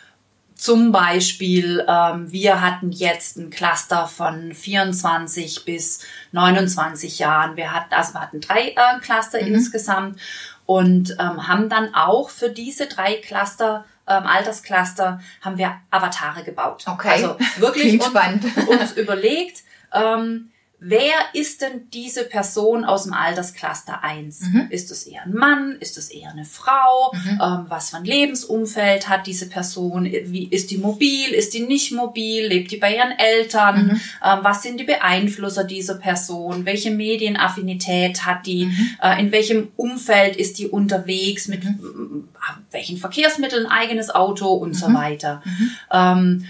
zum 0.61 0.91
Beispiel, 0.91 1.83
ähm, 1.87 2.31
wir 2.31 2.61
hatten 2.61 2.91
jetzt 2.91 3.35
ein 3.35 3.49
Cluster 3.49 4.05
von 4.05 4.53
24 4.53 5.65
bis 5.65 6.05
29 6.33 7.17
Jahren. 7.17 7.55
Wir 7.55 7.73
hatten, 7.73 7.91
also 7.91 8.13
wir 8.13 8.21
hatten 8.21 8.41
drei 8.41 8.67
äh, 8.67 8.99
Cluster 9.01 9.41
mhm. 9.41 9.55
insgesamt 9.55 10.19
und 10.67 11.17
ähm, 11.19 11.47
haben 11.47 11.67
dann 11.67 11.95
auch 11.95 12.29
für 12.29 12.49
diese 12.49 12.85
drei 12.85 13.15
Cluster 13.15 13.85
ähm, 14.07 14.27
Alterscluster 14.27 15.19
haben 15.41 15.57
wir 15.57 15.77
Avatare 15.89 16.43
gebaut. 16.43 16.83
Okay. 16.85 17.09
Also 17.09 17.37
wirklich 17.57 17.99
uns, 17.99 18.67
uns 18.67 18.91
überlegt, 18.91 19.63
ähm, 19.91 20.50
wer 20.83 21.13
ist 21.33 21.61
denn 21.61 21.89
diese 21.93 22.23
Person 22.23 22.83
aus 22.83 23.03
dem 23.03 23.13
Alterscluster 23.13 24.03
1? 24.03 24.41
Mhm. 24.41 24.67
Ist 24.71 24.89
es 24.89 25.03
eher 25.03 25.21
ein 25.23 25.33
Mann? 25.33 25.77
Ist 25.79 25.95
es 25.95 26.09
eher 26.09 26.31
eine 26.31 26.43
Frau? 26.43 27.13
Mhm. 27.13 27.39
Ähm, 27.41 27.65
was 27.67 27.91
für 27.91 27.97
ein 27.97 28.03
Lebensumfeld 28.03 29.07
hat 29.07 29.27
diese 29.27 29.47
Person? 29.47 30.05
Wie 30.05 30.47
ist 30.47 30.71
die 30.71 30.79
mobil? 30.79 31.29
Ist 31.29 31.53
die 31.53 31.61
nicht 31.61 31.91
mobil? 31.91 32.47
Lebt 32.47 32.71
die 32.71 32.77
bei 32.77 32.95
ihren 32.95 33.11
Eltern? 33.11 33.85
Mhm. 33.85 34.01
Ähm, 34.25 34.39
was 34.41 34.63
sind 34.63 34.79
die 34.79 34.83
Beeinflusser 34.83 35.63
dieser 35.63 35.95
Person? 35.95 36.65
Welche 36.65 36.89
Medienaffinität 36.89 38.25
hat 38.25 38.47
die? 38.47 38.65
Mhm. 38.65 38.89
Äh, 39.03 39.21
in 39.21 39.31
welchem 39.31 39.67
Umfeld 39.77 40.35
ist 40.35 40.57
die 40.57 40.67
unterwegs? 40.67 41.47
Mit 41.47 41.63
mhm. 41.63 42.27
welchen 42.71 42.97
Verkehrsmitteln? 42.97 43.67
Eigenes 43.67 44.09
Auto 44.09 44.47
und 44.47 44.73
so 44.73 44.89
mhm. 44.89 44.93
weiter. 44.95 45.43
Ähm, 45.91 46.45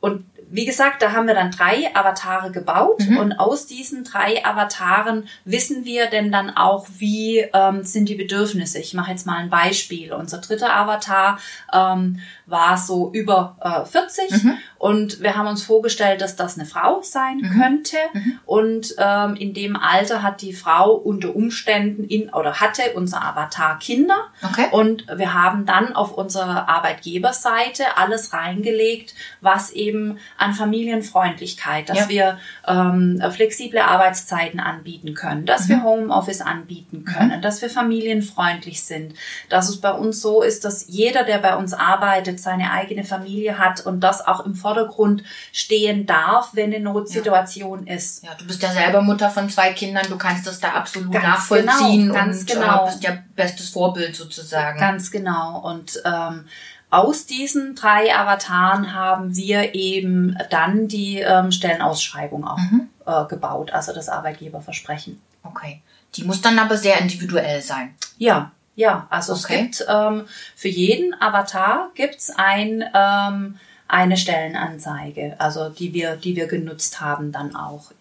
und 0.00 0.24
wie 0.52 0.66
gesagt, 0.66 1.00
da 1.00 1.12
haben 1.12 1.26
wir 1.26 1.34
dann 1.34 1.50
drei 1.50 1.90
Avatare 1.94 2.52
gebaut 2.52 3.00
mhm. 3.08 3.16
und 3.16 3.32
aus 3.32 3.66
diesen 3.66 4.04
drei 4.04 4.44
Avataren 4.44 5.26
wissen 5.46 5.86
wir 5.86 6.06
denn 6.06 6.30
dann 6.30 6.50
auch, 6.50 6.86
wie 6.98 7.38
ähm, 7.54 7.84
sind 7.84 8.06
die 8.10 8.16
Bedürfnisse. 8.16 8.78
Ich 8.78 8.92
mache 8.92 9.12
jetzt 9.12 9.26
mal 9.26 9.38
ein 9.38 9.48
Beispiel. 9.48 10.12
Unser 10.12 10.38
dritter 10.38 10.76
Avatar 10.76 11.38
ähm, 11.72 12.20
war 12.44 12.76
so 12.76 13.10
über 13.14 13.56
äh, 13.60 13.86
40 13.86 14.44
mhm. 14.44 14.58
und 14.76 15.22
wir 15.22 15.36
haben 15.36 15.46
uns 15.46 15.62
vorgestellt, 15.62 16.20
dass 16.20 16.36
das 16.36 16.58
eine 16.58 16.66
Frau 16.66 17.00
sein 17.00 17.38
mhm. 17.38 17.58
könnte 17.58 17.96
mhm. 18.12 18.38
und 18.44 18.94
ähm, 18.98 19.36
in 19.36 19.54
dem 19.54 19.74
Alter 19.74 20.22
hat 20.22 20.42
die 20.42 20.52
Frau 20.52 20.92
unter 20.92 21.34
Umständen 21.34 22.04
in 22.04 22.28
oder 22.28 22.60
hatte 22.60 22.92
unser 22.94 23.24
Avatar 23.24 23.78
Kinder 23.78 24.18
okay. 24.42 24.66
und 24.70 25.06
wir 25.16 25.32
haben 25.32 25.64
dann 25.64 25.94
auf 25.94 26.12
unserer 26.12 26.68
Arbeitgeberseite 26.68 27.96
alles 27.96 28.34
reingelegt, 28.34 29.14
was 29.40 29.70
eben 29.70 30.18
an 30.42 30.54
Familienfreundlichkeit, 30.54 31.88
dass 31.88 31.98
ja. 31.98 32.08
wir 32.08 32.38
ähm, 32.66 33.22
flexible 33.30 33.78
Arbeitszeiten 33.78 34.60
anbieten 34.60 35.14
können, 35.14 35.46
dass 35.46 35.68
mhm. 35.68 35.68
wir 35.68 35.82
Homeoffice 35.84 36.40
anbieten 36.40 37.04
können, 37.04 37.38
mhm. 37.38 37.42
dass 37.42 37.62
wir 37.62 37.70
familienfreundlich 37.70 38.82
sind, 38.82 39.14
dass 39.48 39.68
es 39.68 39.80
bei 39.80 39.92
uns 39.92 40.20
so 40.20 40.42
ist, 40.42 40.64
dass 40.64 40.86
jeder, 40.88 41.24
der 41.24 41.38
bei 41.38 41.56
uns 41.56 41.72
arbeitet, 41.72 42.40
seine 42.40 42.72
eigene 42.72 43.04
Familie 43.04 43.58
hat 43.58 43.86
und 43.86 44.00
das 44.00 44.26
auch 44.26 44.44
im 44.44 44.54
Vordergrund 44.54 45.22
stehen 45.52 46.06
darf, 46.06 46.50
wenn 46.54 46.74
eine 46.74 46.82
Notsituation 46.82 47.86
ja. 47.86 47.94
ist. 47.94 48.24
Ja, 48.24 48.30
du 48.36 48.46
bist 48.46 48.62
ja 48.62 48.70
selber 48.70 49.02
Mutter 49.02 49.30
von 49.30 49.48
zwei 49.48 49.72
Kindern, 49.72 50.06
du 50.08 50.18
kannst 50.18 50.46
das 50.46 50.60
da 50.60 50.70
absolut 50.70 51.12
ganz 51.12 51.24
nachvollziehen 51.24 52.08
genau, 52.08 52.14
ganz 52.14 52.40
und 52.40 52.46
genau. 52.48 52.82
Äh, 52.82 52.86
bist 52.86 53.04
ja 53.04 53.18
bestes 53.36 53.68
Vorbild 53.70 54.16
sozusagen. 54.16 54.78
Ganz 54.78 55.10
genau. 55.10 55.60
Und 55.60 56.02
ähm, 56.04 56.46
aus 56.92 57.24
diesen 57.24 57.74
drei 57.74 58.14
Avataren 58.14 58.92
haben 58.92 59.34
wir 59.34 59.74
eben 59.74 60.36
dann 60.50 60.88
die 60.88 61.20
ähm, 61.20 61.50
Stellenausschreibung 61.50 62.46
auch 62.46 62.58
mhm. 62.58 62.90
äh, 63.06 63.24
gebaut, 63.26 63.70
also 63.72 63.94
das 63.94 64.10
Arbeitgeberversprechen. 64.10 65.18
Okay. 65.42 65.80
Die 66.14 66.24
muss 66.24 66.42
dann 66.42 66.58
aber 66.58 66.76
sehr 66.76 67.00
individuell 67.00 67.62
sein. 67.62 67.94
Ja, 68.18 68.52
ja, 68.74 69.06
also 69.08 69.32
okay. 69.32 69.40
es 69.40 69.48
gibt 69.78 69.86
ähm, 69.88 70.26
für 70.54 70.68
jeden 70.68 71.18
Avatar 71.18 71.90
gibt's 71.94 72.30
ein 72.30 72.84
ähm, 72.94 73.58
eine 73.88 74.16
Stellenanzeige, 74.18 75.36
also 75.38 75.70
die 75.70 75.94
wir 75.94 76.16
die 76.16 76.36
wir 76.36 76.46
genutzt 76.46 77.00
haben 77.00 77.32
dann 77.32 77.56
auch. 77.56 77.92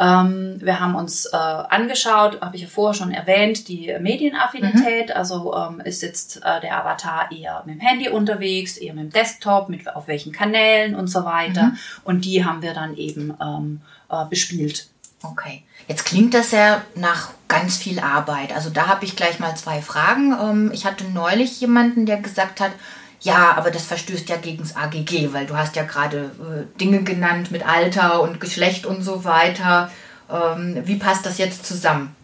Ähm, 0.00 0.58
wir 0.60 0.78
haben 0.78 0.94
uns 0.94 1.26
äh, 1.26 1.36
angeschaut, 1.36 2.40
habe 2.40 2.56
ich 2.56 2.62
ja 2.62 2.68
vorher 2.68 2.94
schon 2.94 3.10
erwähnt, 3.10 3.68
die 3.68 3.94
Medienaffinität. 4.00 5.08
Mhm. 5.08 5.14
Also 5.16 5.54
ähm, 5.54 5.80
ist 5.80 6.02
jetzt 6.02 6.36
äh, 6.44 6.60
der 6.60 6.78
Avatar 6.78 7.30
eher 7.32 7.62
mit 7.66 7.76
dem 7.76 7.80
Handy 7.80 8.08
unterwegs, 8.08 8.76
eher 8.76 8.94
mit 8.94 9.04
dem 9.04 9.10
Desktop, 9.10 9.68
mit 9.68 9.94
auf 9.94 10.06
welchen 10.06 10.32
Kanälen 10.32 10.94
und 10.94 11.08
so 11.08 11.24
weiter. 11.24 11.64
Mhm. 11.64 11.78
Und 12.04 12.24
die 12.24 12.44
haben 12.44 12.62
wir 12.62 12.74
dann 12.74 12.96
eben 12.96 13.34
ähm, 13.42 13.80
äh, 14.08 14.24
bespielt. 14.26 14.88
Okay. 15.22 15.64
Jetzt 15.88 16.04
klingt 16.04 16.34
das 16.34 16.52
ja 16.52 16.82
nach 16.94 17.30
ganz 17.48 17.76
viel 17.76 17.98
Arbeit. 17.98 18.54
Also 18.54 18.70
da 18.70 18.86
habe 18.86 19.04
ich 19.04 19.16
gleich 19.16 19.40
mal 19.40 19.56
zwei 19.56 19.80
Fragen. 19.82 20.32
Ähm, 20.32 20.70
ich 20.72 20.84
hatte 20.84 21.04
neulich 21.04 21.60
jemanden, 21.60 22.06
der 22.06 22.18
gesagt 22.18 22.60
hat, 22.60 22.72
ja, 23.20 23.54
aber 23.56 23.70
das 23.70 23.84
verstößt 23.84 24.28
ja 24.28 24.36
gegen 24.36 24.62
das 24.62 24.76
AGG, 24.76 25.32
weil 25.32 25.46
du 25.46 25.56
hast 25.56 25.76
ja 25.76 25.84
gerade 25.84 26.18
äh, 26.18 26.78
Dinge 26.78 27.02
genannt 27.02 27.50
mit 27.50 27.66
Alter 27.66 28.20
und 28.22 28.40
Geschlecht 28.40 28.86
und 28.86 29.02
so 29.02 29.24
weiter. 29.24 29.90
Ähm, 30.30 30.82
wie 30.84 30.96
passt 30.96 31.26
das 31.26 31.38
jetzt 31.38 31.66
zusammen? 31.66 32.14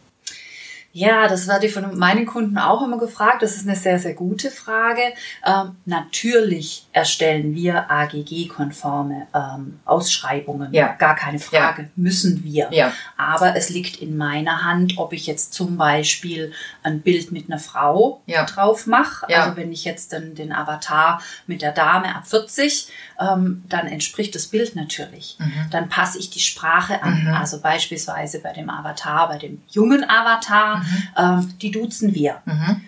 Ja, 0.97 1.27
das 1.27 1.49
werde 1.49 1.67
ich 1.67 1.73
von 1.73 1.99
meinen 1.99 2.25
Kunden 2.25 2.57
auch 2.57 2.81
immer 2.81 2.99
gefragt. 2.99 3.43
Das 3.43 3.57
ist 3.57 3.67
eine 3.67 3.75
sehr, 3.75 3.99
sehr 3.99 4.15
gute 4.15 4.49
Frage. 4.53 5.03
Ähm, 5.45 5.75
natürlich 5.87 6.87
erstellen 6.93 7.53
wir 7.57 7.91
AGG-konforme 7.91 9.27
ähm, 9.35 9.81
Ausschreibungen. 9.85 10.73
Ja. 10.73 10.93
Gar 10.93 11.17
keine 11.17 11.41
Frage. 11.41 11.83
Ja. 11.83 11.89
Müssen 11.97 12.45
wir. 12.45 12.69
Ja. 12.71 12.93
Aber 13.17 13.57
es 13.57 13.71
liegt 13.71 13.97
in 13.97 14.17
meiner 14.17 14.63
Hand, 14.63 14.95
ob 14.97 15.13
ich 15.13 15.27
jetzt 15.27 15.53
zum 15.53 15.77
Beispiel 15.77 16.53
ein 16.85 17.01
Bild 17.01 17.33
mit 17.33 17.51
einer 17.51 17.59
Frau 17.59 18.23
ja. 18.27 18.45
drauf 18.45 18.87
mache. 18.87 19.27
Ja. 19.29 19.43
Also 19.43 19.57
wenn 19.57 19.73
ich 19.73 19.85
jetzt 19.85 20.13
den, 20.13 20.37
den 20.37 20.53
Avatar 20.53 21.21
mit 21.49 21.61
der 21.61 21.73
Dame 21.73 22.15
ab 22.15 22.29
40, 22.29 22.87
ähm, 23.21 23.65
dann 23.69 23.89
entspricht 23.89 24.33
das 24.37 24.47
Bild 24.47 24.77
natürlich. 24.77 25.39
Mhm. 25.41 25.71
Dann 25.73 25.89
passe 25.89 26.21
ich 26.21 26.31
die 26.31 26.39
Sprache 26.39 27.03
an. 27.03 27.25
Mhm. 27.25 27.35
Also 27.35 27.61
beispielsweise 27.61 28.39
bei 28.39 28.53
dem 28.53 28.71
Avatar, 28.71 29.29
bei 29.29 29.39
dem 29.39 29.61
jungen 29.69 30.09
Avatar, 30.09 30.84
mhm. 30.85 31.09
ähm, 31.17 31.55
die 31.61 31.71
duzen 31.71 32.15
wir. 32.15 32.43
Mhm. 32.45 32.83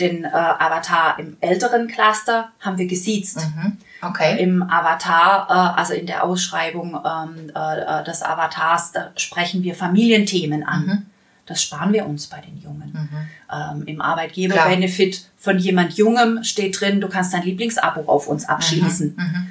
Den 0.00 0.24
äh, 0.24 0.28
Avatar 0.28 1.18
im 1.20 1.36
älteren 1.40 1.86
Cluster 1.86 2.50
haben 2.60 2.78
wir 2.78 2.86
gesiezt. 2.86 3.38
Mhm. 3.38 3.78
Okay. 4.02 4.42
Im 4.42 4.62
Avatar, 4.62 5.46
äh, 5.48 5.78
also 5.78 5.94
in 5.94 6.06
der 6.06 6.24
Ausschreibung 6.24 6.98
ähm, 7.04 7.52
äh, 7.54 8.04
des 8.04 8.22
Avatars, 8.22 8.92
sprechen 9.16 9.62
wir 9.62 9.74
Familienthemen 9.74 10.64
an. 10.64 10.86
Mhm. 10.86 11.06
Das 11.46 11.62
sparen 11.62 11.92
wir 11.92 12.06
uns 12.06 12.26
bei 12.26 12.40
den 12.40 12.60
Jungen. 12.60 12.90
Mhm. 12.92 13.28
Ähm, 13.52 13.86
Im 13.86 14.00
Arbeitgeber-Benefit 14.00 15.28
von 15.36 15.58
jemand 15.58 15.94
Jungem 15.94 16.42
steht 16.42 16.80
drin, 16.80 17.00
du 17.00 17.08
kannst 17.08 17.34
dein 17.34 17.42
Lieblingsabo 17.42 18.10
auf 18.10 18.28
uns 18.28 18.48
abschließen. 18.48 19.14
Mhm. 19.16 19.22
mhm. 19.22 19.46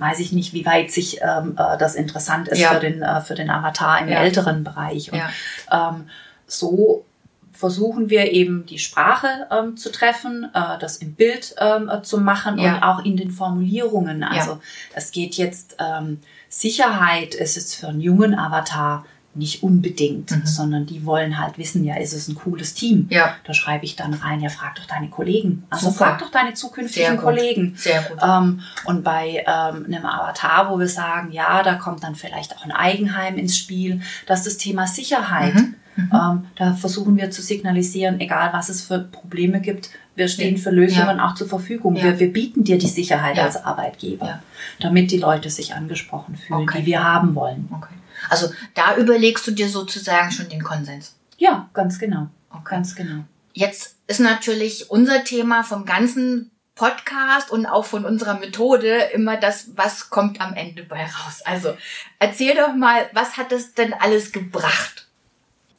Weiß 0.00 0.20
ich 0.20 0.30
nicht, 0.30 0.52
wie 0.52 0.64
weit 0.64 0.92
sich 0.92 1.20
ähm, 1.22 1.56
äh, 1.58 1.76
das 1.76 1.96
interessant 1.96 2.46
ist 2.46 2.60
ja. 2.60 2.72
für, 2.72 2.78
den, 2.78 3.02
äh, 3.02 3.20
für 3.20 3.34
den 3.34 3.50
Avatar 3.50 4.00
im 4.00 4.08
ja. 4.08 4.20
älteren 4.20 4.62
Bereich. 4.62 5.12
Und, 5.12 5.18
ja. 5.18 5.28
ähm, 5.72 6.08
so 6.48 7.04
versuchen 7.52 8.08
wir 8.08 8.32
eben 8.32 8.66
die 8.66 8.78
Sprache 8.78 9.48
ähm, 9.50 9.76
zu 9.76 9.90
treffen, 9.90 10.48
äh, 10.54 10.78
das 10.78 10.98
im 10.98 11.14
Bild 11.14 11.54
ähm, 11.58 11.88
äh, 11.88 12.02
zu 12.02 12.18
machen 12.18 12.58
ja. 12.58 12.76
und 12.76 12.82
auch 12.82 13.04
in 13.04 13.16
den 13.16 13.30
Formulierungen. 13.30 14.22
Also 14.22 14.52
ja. 14.52 14.60
es 14.94 15.10
geht 15.10 15.34
jetzt, 15.34 15.76
ähm, 15.80 16.20
Sicherheit 16.48 17.34
ist 17.34 17.56
jetzt 17.56 17.74
für 17.74 17.88
einen 17.88 18.00
jungen 18.00 18.38
Avatar 18.38 19.04
nicht 19.34 19.62
unbedingt, 19.62 20.30
mhm. 20.30 20.46
sondern 20.46 20.86
die 20.86 21.04
wollen 21.04 21.38
halt 21.38 21.58
wissen, 21.58 21.84
ja, 21.84 21.96
ist 21.96 22.12
es 22.12 22.28
ein 22.28 22.34
cooles 22.34 22.74
Team? 22.74 23.06
Ja. 23.10 23.34
Da 23.44 23.54
schreibe 23.54 23.84
ich 23.84 23.94
dann 23.94 24.14
rein, 24.14 24.40
ja, 24.40 24.48
frag 24.48 24.74
doch 24.76 24.86
deine 24.86 25.08
Kollegen. 25.08 25.64
Also 25.70 25.90
Super. 25.90 26.04
frag 26.06 26.18
doch 26.18 26.30
deine 26.30 26.54
zukünftigen 26.54 27.12
Sehr 27.12 27.16
Kollegen. 27.16 27.74
Sehr 27.76 28.02
gut. 28.02 28.18
Ähm, 28.22 28.60
und 28.84 29.04
bei 29.04 29.44
ähm, 29.46 29.84
einem 29.84 30.06
Avatar, 30.06 30.70
wo 30.70 30.78
wir 30.78 30.88
sagen, 30.88 31.30
ja, 31.32 31.62
da 31.62 31.74
kommt 31.74 32.02
dann 32.02 32.14
vielleicht 32.14 32.56
auch 32.56 32.64
ein 32.64 32.72
Eigenheim 32.72 33.36
ins 33.36 33.56
Spiel, 33.56 34.00
dass 34.26 34.44
das 34.44 34.56
Thema 34.56 34.86
Sicherheit 34.86 35.54
mhm. 35.54 35.74
Mhm. 35.98 36.10
Ähm, 36.12 36.46
da 36.54 36.74
versuchen 36.74 37.16
wir 37.16 37.30
zu 37.32 37.42
signalisieren, 37.42 38.20
egal 38.20 38.52
was 38.52 38.68
es 38.68 38.82
für 38.82 39.00
Probleme 39.00 39.60
gibt, 39.60 39.90
wir 40.14 40.28
stehen 40.28 40.56
für 40.56 40.70
Lösungen 40.70 41.18
ja. 41.18 41.26
auch 41.26 41.34
zur 41.34 41.48
Verfügung. 41.48 41.96
Ja. 41.96 42.04
Wir, 42.04 42.20
wir, 42.20 42.32
bieten 42.32 42.62
dir 42.62 42.78
die 42.78 42.88
Sicherheit 42.88 43.38
als 43.38 43.56
Arbeitgeber, 43.56 44.40
damit 44.80 45.10
die 45.10 45.18
Leute 45.18 45.50
sich 45.50 45.74
angesprochen 45.74 46.36
fühlen, 46.36 46.62
okay. 46.62 46.80
die 46.80 46.86
wir 46.86 47.02
haben 47.02 47.34
wollen. 47.34 47.68
Okay. 47.72 47.94
Also 48.28 48.48
da 48.74 48.96
überlegst 48.96 49.46
du 49.46 49.50
dir 49.50 49.68
sozusagen 49.68 50.30
schon 50.30 50.48
den 50.48 50.62
Konsens. 50.62 51.16
Ja, 51.36 51.68
ganz 51.72 51.98
genau. 51.98 52.28
Okay. 52.50 52.74
Ganz 52.76 52.94
genau. 52.94 53.24
Jetzt 53.52 53.96
ist 54.06 54.20
natürlich 54.20 54.90
unser 54.90 55.24
Thema 55.24 55.64
vom 55.64 55.84
ganzen 55.84 56.50
Podcast 56.76 57.50
und 57.50 57.66
auch 57.66 57.84
von 57.84 58.04
unserer 58.04 58.38
Methode 58.38 59.10
immer 59.12 59.36
das, 59.36 59.70
was 59.74 60.10
kommt 60.10 60.40
am 60.40 60.54
Ende 60.54 60.84
bei 60.84 61.02
raus. 61.02 61.42
Also 61.44 61.76
erzähl 62.20 62.54
doch 62.54 62.74
mal, 62.74 63.08
was 63.12 63.36
hat 63.36 63.50
es 63.50 63.74
denn 63.74 63.92
alles 63.92 64.30
gebracht? 64.30 65.07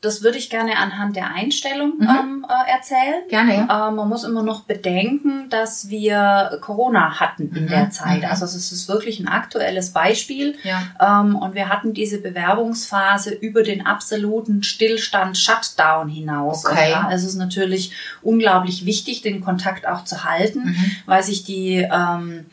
Das 0.01 0.23
würde 0.23 0.37
ich 0.37 0.49
gerne 0.49 0.77
anhand 0.77 1.17
der 1.17 1.33
Einstellung 1.33 1.97
mhm. 1.97 2.07
ähm, 2.07 2.45
äh, 2.47 2.71
erzählen. 2.71 3.21
Gerne. 3.29 3.67
Ja. 3.67 3.89
Ähm, 3.89 3.95
man 3.95 4.07
muss 4.07 4.23
immer 4.23 4.43
noch 4.43 4.63
bedenken, 4.63 5.49
dass 5.49 5.89
wir 5.89 6.57
Corona 6.61 7.19
hatten 7.19 7.53
in 7.53 7.63
mhm. 7.65 7.67
der 7.67 7.89
Zeit. 7.89 8.19
Mhm. 8.19 8.29
Also 8.29 8.45
es 8.45 8.55
ist 8.55 8.87
wirklich 8.87 9.19
ein 9.19 9.27
aktuelles 9.27 9.91
Beispiel. 9.91 10.55
Ja. 10.63 11.21
Ähm, 11.21 11.35
und 11.35 11.53
wir 11.53 11.67
hatten 11.67 11.93
diese 11.93 12.21
Bewerbungsphase 12.21 13.33
über 13.33 13.61
den 13.61 13.85
absoluten 13.85 14.63
Stillstand, 14.63 15.37
Shutdown 15.37 16.07
hinaus. 16.07 16.65
Okay. 16.65 16.93
Und 16.93 17.03
da 17.03 17.11
ist 17.11 17.25
es 17.25 17.35
natürlich 17.35 17.91
unglaublich 18.21 18.85
wichtig, 18.85 19.21
den 19.21 19.41
Kontakt 19.41 19.85
auch 19.85 20.05
zu 20.05 20.23
halten, 20.23 20.59
mhm. 20.59 20.91
weil 21.07 21.23
sich 21.23 21.43
die 21.43 21.75
ähm, 21.75 22.45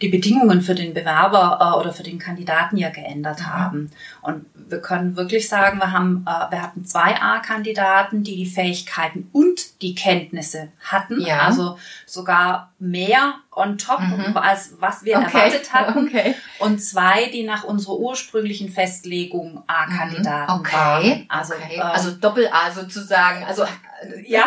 die 0.00 0.08
Bedingungen 0.08 0.62
für 0.62 0.74
den 0.74 0.94
Bewerber 0.94 1.58
äh, 1.60 1.78
oder 1.78 1.92
für 1.92 2.02
den 2.02 2.18
Kandidaten 2.18 2.76
ja 2.76 2.90
geändert 2.90 3.40
mhm. 3.40 3.46
haben. 3.46 3.90
Und 4.22 4.46
wir 4.54 4.80
können 4.80 5.16
wirklich 5.16 5.48
sagen, 5.48 5.78
wir 5.78 5.92
haben, 5.92 6.24
äh, 6.26 6.50
wir 6.50 6.62
hatten 6.62 6.84
zwei 6.84 7.20
A-Kandidaten, 7.20 8.22
die 8.22 8.36
die 8.36 8.46
Fähigkeiten 8.46 9.28
und 9.32 9.82
die 9.82 9.94
Kenntnisse 9.94 10.68
hatten. 10.80 11.20
Ja. 11.20 11.40
Also 11.40 11.78
sogar 12.04 12.72
mehr 12.78 13.34
on 13.52 13.78
top, 13.78 14.00
mhm. 14.00 14.36
als 14.36 14.74
was 14.80 15.04
wir 15.04 15.16
okay. 15.16 15.24
erwartet 15.24 15.72
hatten. 15.72 16.06
Okay. 16.06 16.34
Und 16.58 16.78
zwei, 16.78 17.26
die 17.26 17.44
nach 17.44 17.64
unserer 17.64 17.96
ursprünglichen 17.96 18.68
Festlegung 18.68 19.62
A-Kandidaten 19.66 20.52
mhm. 20.52 20.60
okay. 20.60 20.76
waren. 20.76 21.26
Also, 21.28 21.54
okay. 21.54 21.76
Ähm, 21.76 21.82
also 21.82 22.10
Doppel-A 22.12 22.70
sozusagen. 22.70 23.44
Also 23.44 23.64
ja, 24.26 24.44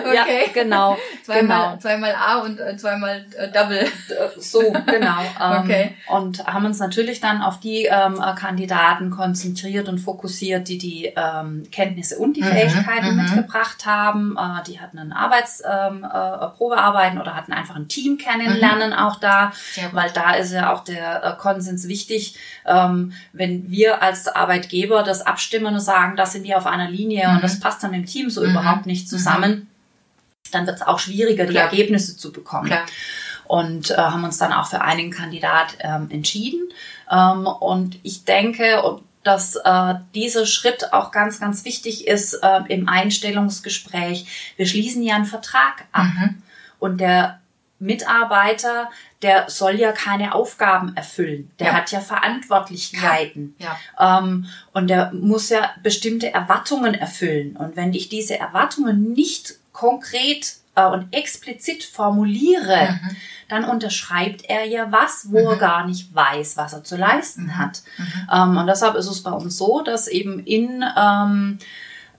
okay. 0.00 0.44
Ja, 0.46 0.52
genau. 0.52 0.96
Zweimal, 1.24 1.70
genau. 1.70 1.76
zweimal 1.78 2.14
A 2.14 2.40
und 2.40 2.58
äh, 2.58 2.76
zweimal 2.76 3.24
äh, 3.36 3.50
Double. 3.50 3.86
So, 4.38 4.72
genau. 4.86 5.20
Ähm, 5.40 5.60
okay. 5.60 5.94
Und 6.08 6.46
haben 6.46 6.64
uns 6.64 6.78
natürlich 6.78 7.20
dann 7.20 7.42
auf 7.42 7.60
die 7.60 7.84
ähm, 7.84 8.20
Kandidaten 8.36 9.10
konzentriert 9.10 9.88
und 9.88 9.98
fokussiert, 9.98 10.68
die 10.68 10.78
die 10.78 11.12
ähm, 11.16 11.64
Kenntnisse 11.70 12.18
und 12.18 12.36
die 12.36 12.42
mhm, 12.42 12.46
Fähigkeiten 12.46 13.10
mhm. 13.10 13.22
mitgebracht 13.22 13.86
haben. 13.86 14.36
Äh, 14.36 14.62
die 14.66 14.80
hatten 14.80 14.98
ein 14.98 15.12
Arbeitsprobearbeiten 15.12 17.16
ähm, 17.16 17.18
äh, 17.18 17.22
oder 17.22 17.36
hatten 17.36 17.49
einfach 17.52 17.76
ein 17.76 17.88
Team 17.88 18.18
kennenlernen 18.18 18.90
mhm. 18.90 18.96
auch 18.96 19.20
da, 19.20 19.52
weil 19.92 20.10
da 20.10 20.34
ist 20.34 20.52
ja 20.52 20.72
auch 20.72 20.84
der 20.84 21.24
äh, 21.24 21.40
Konsens 21.40 21.88
wichtig. 21.88 22.36
Ähm, 22.66 23.12
wenn 23.32 23.70
wir 23.70 24.02
als 24.02 24.28
Arbeitgeber 24.28 25.02
das 25.02 25.22
abstimmen 25.22 25.74
und 25.74 25.80
sagen, 25.80 26.16
das 26.16 26.32
sind 26.32 26.44
die 26.44 26.54
auf 26.54 26.66
einer 26.66 26.88
Linie 26.88 27.28
und 27.28 27.36
mhm. 27.36 27.42
das 27.42 27.60
passt 27.60 27.82
dann 27.82 27.94
im 27.94 28.06
Team 28.06 28.30
so 28.30 28.42
überhaupt 28.42 28.60
überhaupt 28.60 28.86
nicht 28.86 29.08
zusammen, 29.08 29.50
mhm. 29.50 29.66
dann 30.52 30.66
wird 30.66 30.76
es 30.76 30.86
auch 30.86 30.98
schwieriger, 30.98 31.44
die 31.44 31.52
Klar. 31.52 31.64
Ergebnisse 31.64 32.16
zu 32.16 32.32
bekommen. 32.32 32.66
Klar. 32.66 32.86
Und 33.46 33.90
äh, 33.90 33.96
haben 33.96 34.22
uns 34.24 34.38
dann 34.38 34.52
auch 34.52 34.68
für 34.68 34.80
einen 34.80 35.10
Kandidat 35.10 35.76
ähm, 35.80 36.08
entschieden. 36.10 36.68
Ähm, 37.10 37.46
und 37.46 37.98
ich 38.04 38.24
denke, 38.24 39.00
dass 39.24 39.56
äh, 39.56 39.94
dieser 40.14 40.46
Schritt 40.46 40.92
auch 40.92 41.10
ganz, 41.10 41.40
ganz 41.40 41.64
wichtig 41.64 42.06
ist 42.06 42.34
äh, 42.34 42.60
im 42.68 42.88
Einstellungsgespräch. 42.88 44.52
Wir 44.56 44.66
schließen 44.66 45.02
ja 45.02 45.16
einen 45.16 45.24
Vertrag 45.24 45.86
ab. 45.90 46.04
Mhm. 46.04 46.42
Und 46.78 47.00
der 47.00 47.39
Mitarbeiter, 47.80 48.90
der 49.22 49.48
soll 49.48 49.74
ja 49.74 49.92
keine 49.92 50.34
Aufgaben 50.34 50.96
erfüllen. 50.96 51.50
Der 51.58 51.68
ja. 51.68 51.72
hat 51.74 51.90
ja 51.90 52.00
Verantwortlichkeiten. 52.00 53.56
Ja. 53.58 53.76
Ja. 53.98 54.18
Ähm, 54.18 54.46
und 54.72 54.88
der 54.88 55.12
muss 55.12 55.48
ja 55.48 55.70
bestimmte 55.82 56.32
Erwartungen 56.32 56.94
erfüllen. 56.94 57.56
Und 57.56 57.76
wenn 57.76 57.92
ich 57.94 58.08
diese 58.08 58.38
Erwartungen 58.38 59.12
nicht 59.12 59.54
konkret 59.72 60.56
äh, 60.74 60.84
und 60.86 61.12
explizit 61.12 61.82
formuliere, 61.84 62.98
mhm. 63.02 63.16
dann 63.48 63.64
unterschreibt 63.64 64.44
er 64.44 64.66
ja 64.66 64.92
was, 64.92 65.28
wo 65.30 65.40
mhm. 65.40 65.46
er 65.46 65.56
gar 65.56 65.86
nicht 65.86 66.14
weiß, 66.14 66.56
was 66.58 66.74
er 66.74 66.84
zu 66.84 66.96
leisten 66.96 67.44
mhm. 67.44 67.58
hat. 67.58 67.82
Mhm. 67.96 68.28
Ähm, 68.32 68.56
und 68.58 68.66
deshalb 68.66 68.94
ist 68.94 69.08
es 69.08 69.22
bei 69.22 69.32
uns 69.32 69.56
so, 69.56 69.82
dass 69.82 70.06
eben 70.06 70.40
in 70.44 70.84
ähm, 70.96 71.58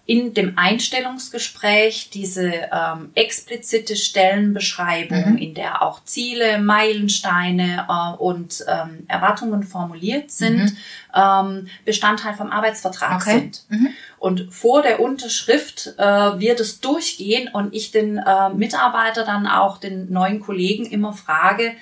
in 0.05 0.33
dem 0.33 0.57
Einstellungsgespräch 0.57 2.09
diese 2.09 2.51
ähm, 2.71 3.11
explizite 3.13 3.95
Stellenbeschreibung, 3.95 5.33
mhm. 5.33 5.37
in 5.37 5.53
der 5.53 5.83
auch 5.83 6.03
Ziele, 6.03 6.59
Meilensteine 6.59 7.85
äh, 7.87 8.17
und 8.17 8.65
ähm, 8.67 9.05
Erwartungen 9.07 9.63
formuliert 9.63 10.31
sind, 10.31 10.63
mhm. 10.63 10.77
ähm, 11.15 11.67
Bestandteil 11.85 12.33
vom 12.33 12.51
Arbeitsvertrag 12.51 13.21
okay. 13.21 13.39
sind. 13.39 13.63
Mhm. 13.69 13.89
Und 14.17 14.53
vor 14.53 14.81
der 14.81 14.99
Unterschrift 14.99 15.93
äh, 15.97 16.03
wird 16.03 16.59
es 16.59 16.81
durchgehen 16.81 17.49
und 17.53 17.73
ich 17.73 17.91
den 17.91 18.17
äh, 18.17 18.49
Mitarbeiter 18.49 19.23
dann 19.23 19.45
auch 19.45 19.77
den 19.77 20.11
neuen 20.11 20.39
Kollegen 20.39 20.85
immer 20.85 21.13
frage, 21.13 21.73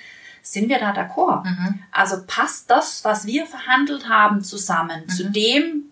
sind 0.42 0.68
wir 0.68 0.78
da 0.78 0.92
d'accord? 0.92 1.44
Mhm. 1.44 1.82
Also 1.92 2.16
passt 2.26 2.70
das, 2.70 3.04
was 3.04 3.26
wir 3.26 3.46
verhandelt 3.46 4.08
haben, 4.08 4.42
zusammen 4.42 5.08
zu 5.08 5.26
mhm. 5.26 5.32
dem, 5.32 5.89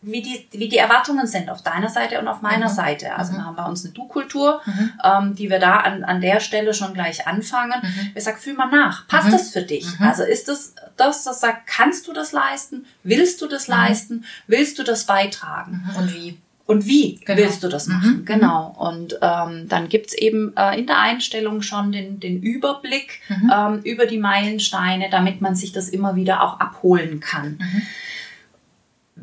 wie 0.00 0.22
die, 0.22 0.46
wie 0.52 0.68
die 0.68 0.76
Erwartungen 0.76 1.26
sind 1.26 1.50
auf 1.50 1.62
deiner 1.62 1.88
Seite 1.88 2.20
und 2.20 2.28
auf 2.28 2.40
meiner 2.40 2.68
mhm. 2.68 2.74
Seite. 2.74 3.14
Also 3.16 3.32
mhm. 3.32 3.38
wir 3.38 3.44
haben 3.46 3.56
bei 3.56 3.64
uns 3.64 3.84
eine 3.84 3.92
Du-Kultur, 3.94 4.60
mhm. 4.64 4.92
ähm, 5.02 5.34
die 5.34 5.50
wir 5.50 5.58
da 5.58 5.78
an, 5.78 6.04
an 6.04 6.20
der 6.20 6.38
Stelle 6.40 6.72
schon 6.72 6.94
gleich 6.94 7.26
anfangen. 7.26 7.80
Mhm. 7.82 8.10
Wir 8.14 8.22
sagen, 8.22 8.38
fühl 8.38 8.54
mal 8.54 8.70
nach, 8.70 9.08
passt 9.08 9.28
mhm. 9.28 9.32
das 9.32 9.50
für 9.50 9.62
dich? 9.62 9.98
Mhm. 9.98 10.06
Also 10.06 10.22
ist 10.22 10.48
das 10.48 10.74
das, 10.96 11.24
das 11.24 11.40
sagt, 11.40 11.66
kannst 11.66 12.06
du 12.06 12.12
das 12.12 12.32
leisten? 12.32 12.86
Willst 13.02 13.40
du 13.40 13.46
das 13.46 13.68
leisten? 13.68 14.24
Willst 14.46 14.78
du 14.78 14.82
das 14.82 15.04
beitragen? 15.04 15.88
Und 15.96 16.14
wie? 16.14 16.38
Und 16.66 16.84
wie 16.84 17.14
genau. 17.24 17.38
willst 17.38 17.64
du 17.64 17.68
das 17.68 17.86
machen? 17.86 18.26
Genau. 18.26 18.74
Und 18.78 19.18
ähm, 19.22 19.68
dann 19.68 19.88
gibt's 19.88 20.12
eben 20.12 20.54
äh, 20.54 20.78
in 20.78 20.86
der 20.86 20.98
Einstellung 20.98 21.62
schon 21.62 21.92
den, 21.92 22.20
den 22.20 22.42
Überblick 22.42 23.22
ähm, 23.30 23.80
über 23.84 24.04
die 24.04 24.18
Meilensteine, 24.18 25.08
damit 25.10 25.40
man 25.40 25.56
sich 25.56 25.72
das 25.72 25.88
immer 25.88 26.14
wieder 26.14 26.42
auch 26.42 26.60
abholen 26.60 27.20
kann 27.20 27.58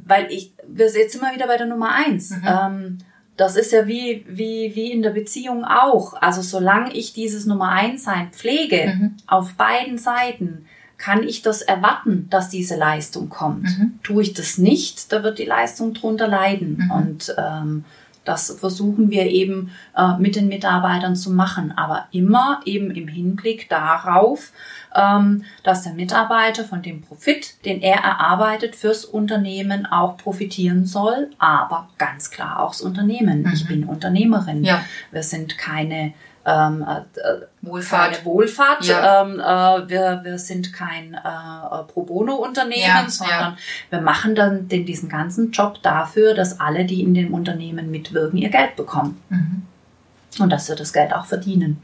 weil 0.06 0.32
ich, 0.32 0.52
wir 0.68 0.90
sind 0.90 1.02
jetzt 1.02 1.16
immer 1.16 1.34
wieder 1.34 1.48
bei 1.48 1.58
der 1.58 1.68
Nummer 1.68 1.92
eins. 1.92 2.32
Mhm. 2.32 2.44
Ähm, 2.46 2.98
das 3.38 3.58
ist 3.58 3.72
ja 3.72 3.86
wie, 3.88 4.26
wie, 4.28 4.76
wie 4.76 4.92
in 4.92 5.02
der 5.02 5.10
Beziehung 5.10 5.66
auch. 5.66 6.14
Also 6.22 6.42
solange 6.42 6.94
ich 6.94 7.14
dieses 7.14 7.46
Nummer 7.46 7.70
eins 7.70 8.06
sein 8.06 8.30
pflege, 8.32 8.94
mhm. 8.96 9.18
auf 9.28 9.54
beiden 9.56 9.98
Seiten, 9.98 10.66
kann 10.98 11.24
ich 11.24 11.42
das 11.42 11.62
erwarten, 11.62 12.28
dass 12.30 12.50
diese 12.50 12.78
Leistung 12.78 13.30
kommt. 13.30 13.64
Mhm. 13.64 14.00
Tue 14.04 14.24
ich 14.24 14.34
das 14.34 14.58
nicht, 14.58 15.12
da 15.12 15.24
wird 15.24 15.40
die 15.40 15.46
Leistung 15.46 15.94
drunter 15.94 16.28
leiden. 16.28 16.86
Mhm. 16.86 16.92
Und 16.92 17.36
ähm, 17.38 17.86
das 18.26 18.52
versuchen 18.60 19.12
wir 19.12 19.28
eben 19.28 19.72
äh, 19.96 20.18
mit 20.18 20.36
den 20.36 20.48
Mitarbeitern 20.48 21.16
zu 21.16 21.32
machen, 21.32 21.72
aber 21.78 22.08
immer 22.12 22.60
eben 22.66 22.92
im 22.92 23.08
Hinblick 23.08 23.70
darauf, 23.70 24.52
ähm, 24.96 25.44
dass 25.64 25.84
der 25.84 25.94
Mitarbeiter 25.94 26.66
von 26.66 26.82
dem 26.82 27.02
Profit, 27.02 27.64
den 27.66 27.82
er 27.82 28.00
erarbeitet, 28.00 28.76
fürs 28.76 29.06
Unternehmen 29.06 29.86
auch 29.86 30.18
profitieren 30.18 30.86
soll, 30.86 31.30
aber 31.38 31.90
ganz 31.98 32.32
klar 32.32 32.60
auch 32.60 32.72
das 32.72 32.82
Unternehmen. 32.82 33.44
Mhm. 33.44 33.52
Ich 33.54 33.68
bin 33.68 33.84
Unternehmerin. 33.84 34.64
Ja. 34.64 34.84
Wir 35.12 35.24
sind 35.24 35.58
keine 35.58 36.14
ähm, 36.46 36.86
äh, 36.88 37.20
äh 37.20 37.42
Wohlfahrt. 37.62 38.14
Keine 38.14 38.26
Wohlfahrt. 38.26 38.86
Ja. 38.86 39.24
Ähm, 39.24 39.40
äh, 39.40 39.90
wir, 39.90 40.22
wir 40.24 40.38
sind 40.38 40.72
kein 40.72 41.16
äh, 41.16 41.84
Pro 41.88 42.04
Bono-Unternehmen, 42.04 42.82
ja, 42.82 43.10
sondern 43.10 43.54
ja. 43.54 43.58
wir 43.90 44.02
machen 44.02 44.36
dann 44.36 44.68
den, 44.68 44.86
diesen 44.86 45.10
ganzen 45.10 45.52
Job 45.52 45.82
dafür, 45.82 46.34
dass 46.36 46.60
alle, 46.60 46.86
die 46.86 47.02
in 47.02 47.14
dem 47.14 47.34
Unternehmen 47.34 47.90
mitwirken, 47.90 48.38
ihr 48.38 48.50
Geld 48.50 48.76
bekommen. 48.76 49.22
Mhm. 49.30 49.64
Und 50.40 50.50
dass 50.50 50.70
wir 50.70 50.76
das 50.76 50.94
Geld 50.94 51.14
auch 51.14 51.26
verdienen. 51.26 51.82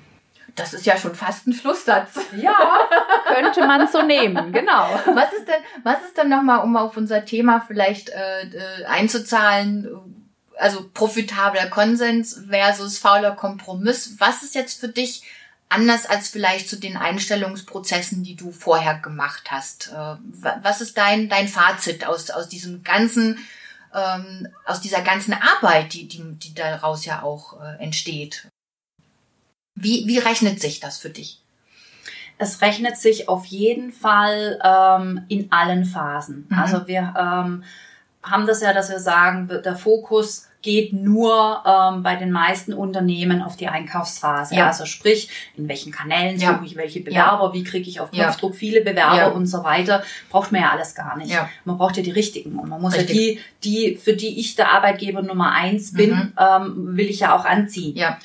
Das 0.56 0.74
ist 0.74 0.86
ja 0.86 0.98
schon 0.98 1.16
fast 1.16 1.48
ein 1.48 1.54
Schlusssatz. 1.54 2.20
Ja, 2.36 2.56
könnte 3.34 3.66
man 3.66 3.88
so 3.88 4.02
nehmen, 4.02 4.52
genau. 4.52 5.00
Was 5.14 5.32
ist 5.34 5.48
denn, 5.48 5.62
was 5.84 6.02
ist 6.02 6.18
denn 6.18 6.30
nochmal, 6.30 6.60
um 6.64 6.76
auf 6.76 6.98
unser 6.98 7.24
Thema 7.24 7.64
vielleicht 7.66 8.10
äh, 8.10 8.42
äh, 8.44 8.86
einzuzahlen, 8.86 9.88
also 10.58 10.90
profitabler 10.94 11.68
Konsens 11.68 12.42
versus 12.48 12.98
fauler 12.98 13.32
Kompromiss. 13.32 14.16
Was 14.20 14.44
ist 14.44 14.56
jetzt 14.56 14.80
für 14.80 14.90
dich 14.90 15.24
anders 15.70 16.06
als 16.06 16.28
vielleicht 16.28 16.70
zu 16.70 16.78
den 16.78 16.98
Einstellungsprozessen, 16.98 18.24
die 18.24 18.36
du 18.36 18.52
vorher 18.52 18.96
gemacht 18.96 19.52
hast? 19.52 19.92
Äh, 19.92 20.16
was 20.62 20.82
ist 20.82 20.98
dein, 20.98 21.30
dein 21.30 21.48
Fazit 21.48 22.06
aus, 22.06 22.30
aus 22.30 22.50
diesem 22.50 22.84
ganzen, 22.84 23.40
ähm, 23.94 24.48
aus 24.66 24.82
dieser 24.82 25.02
ganzen 25.02 25.34
Arbeit, 25.34 25.94
die, 25.94 26.08
die, 26.08 26.24
die 26.34 26.54
daraus 26.54 27.06
ja 27.06 27.24
auch 27.24 27.62
äh, 27.62 27.82
entsteht? 27.82 28.48
Wie, 29.76 30.06
wie 30.08 30.20
rechnet 30.20 30.60
sich 30.60 30.80
das 30.80 30.98
für 30.98 31.10
dich? 31.10 31.42
Es 32.38 32.62
rechnet 32.62 32.98
sich 32.98 33.30
auf 33.30 33.46
jeden 33.46 33.94
Fall 33.94 34.60
ähm, 34.64 35.26
in 35.30 35.52
allen 35.52 35.86
Phasen. 35.86 36.48
Mhm. 36.50 36.60
Also 36.60 36.88
wir 36.88 37.14
ähm, 37.18 37.64
haben 38.24 38.46
das 38.46 38.62
ja, 38.62 38.74
dass 38.74 38.90
wir 38.90 39.00
sagen, 39.00 39.48
der 39.48 39.76
Fokus 39.76 40.48
geht 40.62 40.94
nur 40.94 41.64
ähm, 41.66 42.04
bei 42.04 42.16
den 42.16 42.32
meisten 42.32 42.74
Unternehmen 42.74 43.42
auf 43.42 43.58
die 43.58 43.68
Einkaufsphase. 43.68 44.56
Ja. 44.56 44.68
Also 44.68 44.86
sprich, 44.86 45.30
in 45.58 45.68
welchen 45.68 45.92
Kanälen 45.92 46.38
suche 46.38 46.52
ja. 46.52 46.62
ich 46.64 46.76
welche 46.76 47.00
Bewerber, 47.00 47.48
ja. 47.48 47.54
wie 47.54 47.64
kriege 47.64 47.90
ich 47.90 48.00
auf 48.00 48.12
Knopfdruck 48.12 48.56
viele 48.56 48.82
Bewerber 48.82 49.34
und 49.34 49.48
so 49.48 49.64
weiter. 49.64 50.04
Braucht 50.30 50.52
man 50.52 50.62
ja 50.62 50.70
alles 50.70 50.94
gar 50.94 51.18
nicht. 51.18 51.36
Man 51.66 51.78
braucht 51.78 51.98
ja 51.98 52.04
die 52.04 52.12
richtigen. 52.12 52.60
Und 52.60 52.70
man 52.70 52.80
muss 52.80 52.96
Richtig. 52.96 53.16
ja 53.16 53.42
die, 53.64 53.92
die, 53.92 53.96
für 53.96 54.14
die 54.14 54.40
ich 54.40 54.56
der 54.56 54.72
Arbeitgeber 54.72 55.24
Nummer 55.24 55.52
eins 55.52 55.94
bin, 55.94 56.12
mhm. 56.12 56.34
ähm, 56.38 56.98
will 56.98 57.10
ich 57.10 57.22
ja 57.22 57.36
auch 57.36 57.46
anziehen. 57.46 57.96
Ja. 57.96 58.20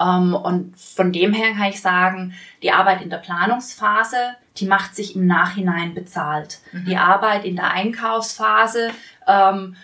Ähm, 0.00 0.34
und 0.34 0.78
von 0.78 1.12
dem 1.12 1.32
her 1.32 1.52
kann 1.56 1.70
ich 1.70 1.80
sagen, 1.80 2.34
die 2.62 2.72
Arbeit 2.72 3.02
in 3.02 3.10
der 3.10 3.18
Planungsphase, 3.18 4.16
die 4.56 4.66
macht 4.66 4.94
sich 4.94 5.14
im 5.14 5.26
Nachhinein 5.26 5.94
bezahlt. 5.94 6.58
Mhm. 6.72 6.84
Die 6.86 6.96
Arbeit 6.96 7.44
in 7.44 7.56
der 7.56 7.70
Einkaufsphase, 7.72 8.90
ähm, 9.30 9.76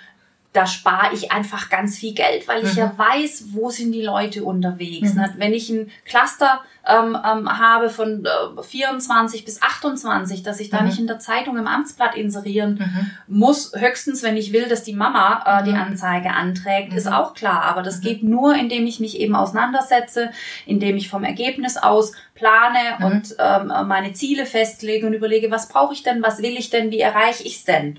da 0.57 0.67
spare 0.67 1.13
ich 1.13 1.33
einfach 1.33 1.69
ganz 1.69 1.99
viel 1.99 2.15
Geld, 2.15 2.49
weil 2.49 2.65
ich 2.65 2.73
mhm. 2.73 2.79
ja 2.79 2.93
weiß, 2.97 3.49
wo 3.53 3.69
sind 3.69 3.93
die 3.93 4.01
Leute 4.01 4.43
unterwegs. 4.43 5.13
Mhm. 5.13 5.27
Wenn 5.37 5.53
ich 5.53 5.69
ein 5.69 5.91
Cluster 6.07 6.63
ähm, 6.87 7.15
ähm, 7.15 7.59
habe 7.59 7.91
von 7.91 8.25
äh, 8.25 8.63
24 8.63 9.45
bis 9.45 9.61
28, 9.61 10.43
dass 10.43 10.59
ich 10.59 10.71
da 10.71 10.81
mhm. 10.81 10.87
nicht 10.87 10.99
in 10.99 11.07
der 11.07 11.19
Zeitung 11.19 11.59
im 11.59 11.67
Amtsblatt 11.67 12.15
inserieren 12.15 12.79
mhm. 12.79 13.11
muss, 13.39 13.73
höchstens, 13.75 14.23
wenn 14.23 14.39
ich 14.39 14.55
will, 14.55 14.67
dass 14.67 14.83
die 14.83 14.95
Mama 14.95 15.43
äh, 15.45 15.65
die 15.65 15.73
mhm. 15.73 15.81
Anzeige 15.81 16.31
anträgt, 16.31 16.95
ist 16.95 17.07
mhm. 17.07 17.13
auch 17.13 17.35
klar. 17.35 17.65
Aber 17.65 17.83
das 17.83 18.01
geht 18.01 18.23
nur, 18.23 18.55
indem 18.55 18.87
ich 18.87 18.99
mich 18.99 19.21
eben 19.21 19.37
auseinandersetze, 19.37 20.31
indem 20.65 20.97
ich 20.97 21.11
vom 21.11 21.25
Ergebnis 21.25 21.77
aus 21.77 22.13
plane 22.35 23.05
und 23.05 23.37
ähm, 23.39 23.89
meine 23.89 24.15
Ziele 24.15 24.47
festlege 24.47 25.07
und 25.07 25.13
überlege, 25.13 25.51
was 25.51 25.69
brauche 25.69 25.93
ich 25.93 26.03
denn, 26.03 26.23
was 26.23 26.41
will 26.41 26.57
ich 26.57 26.71
denn, 26.71 26.91
wie 26.91 27.01
erreiche 27.01 27.43
ich 27.45 27.57
es 27.57 27.65
denn? 27.65 27.99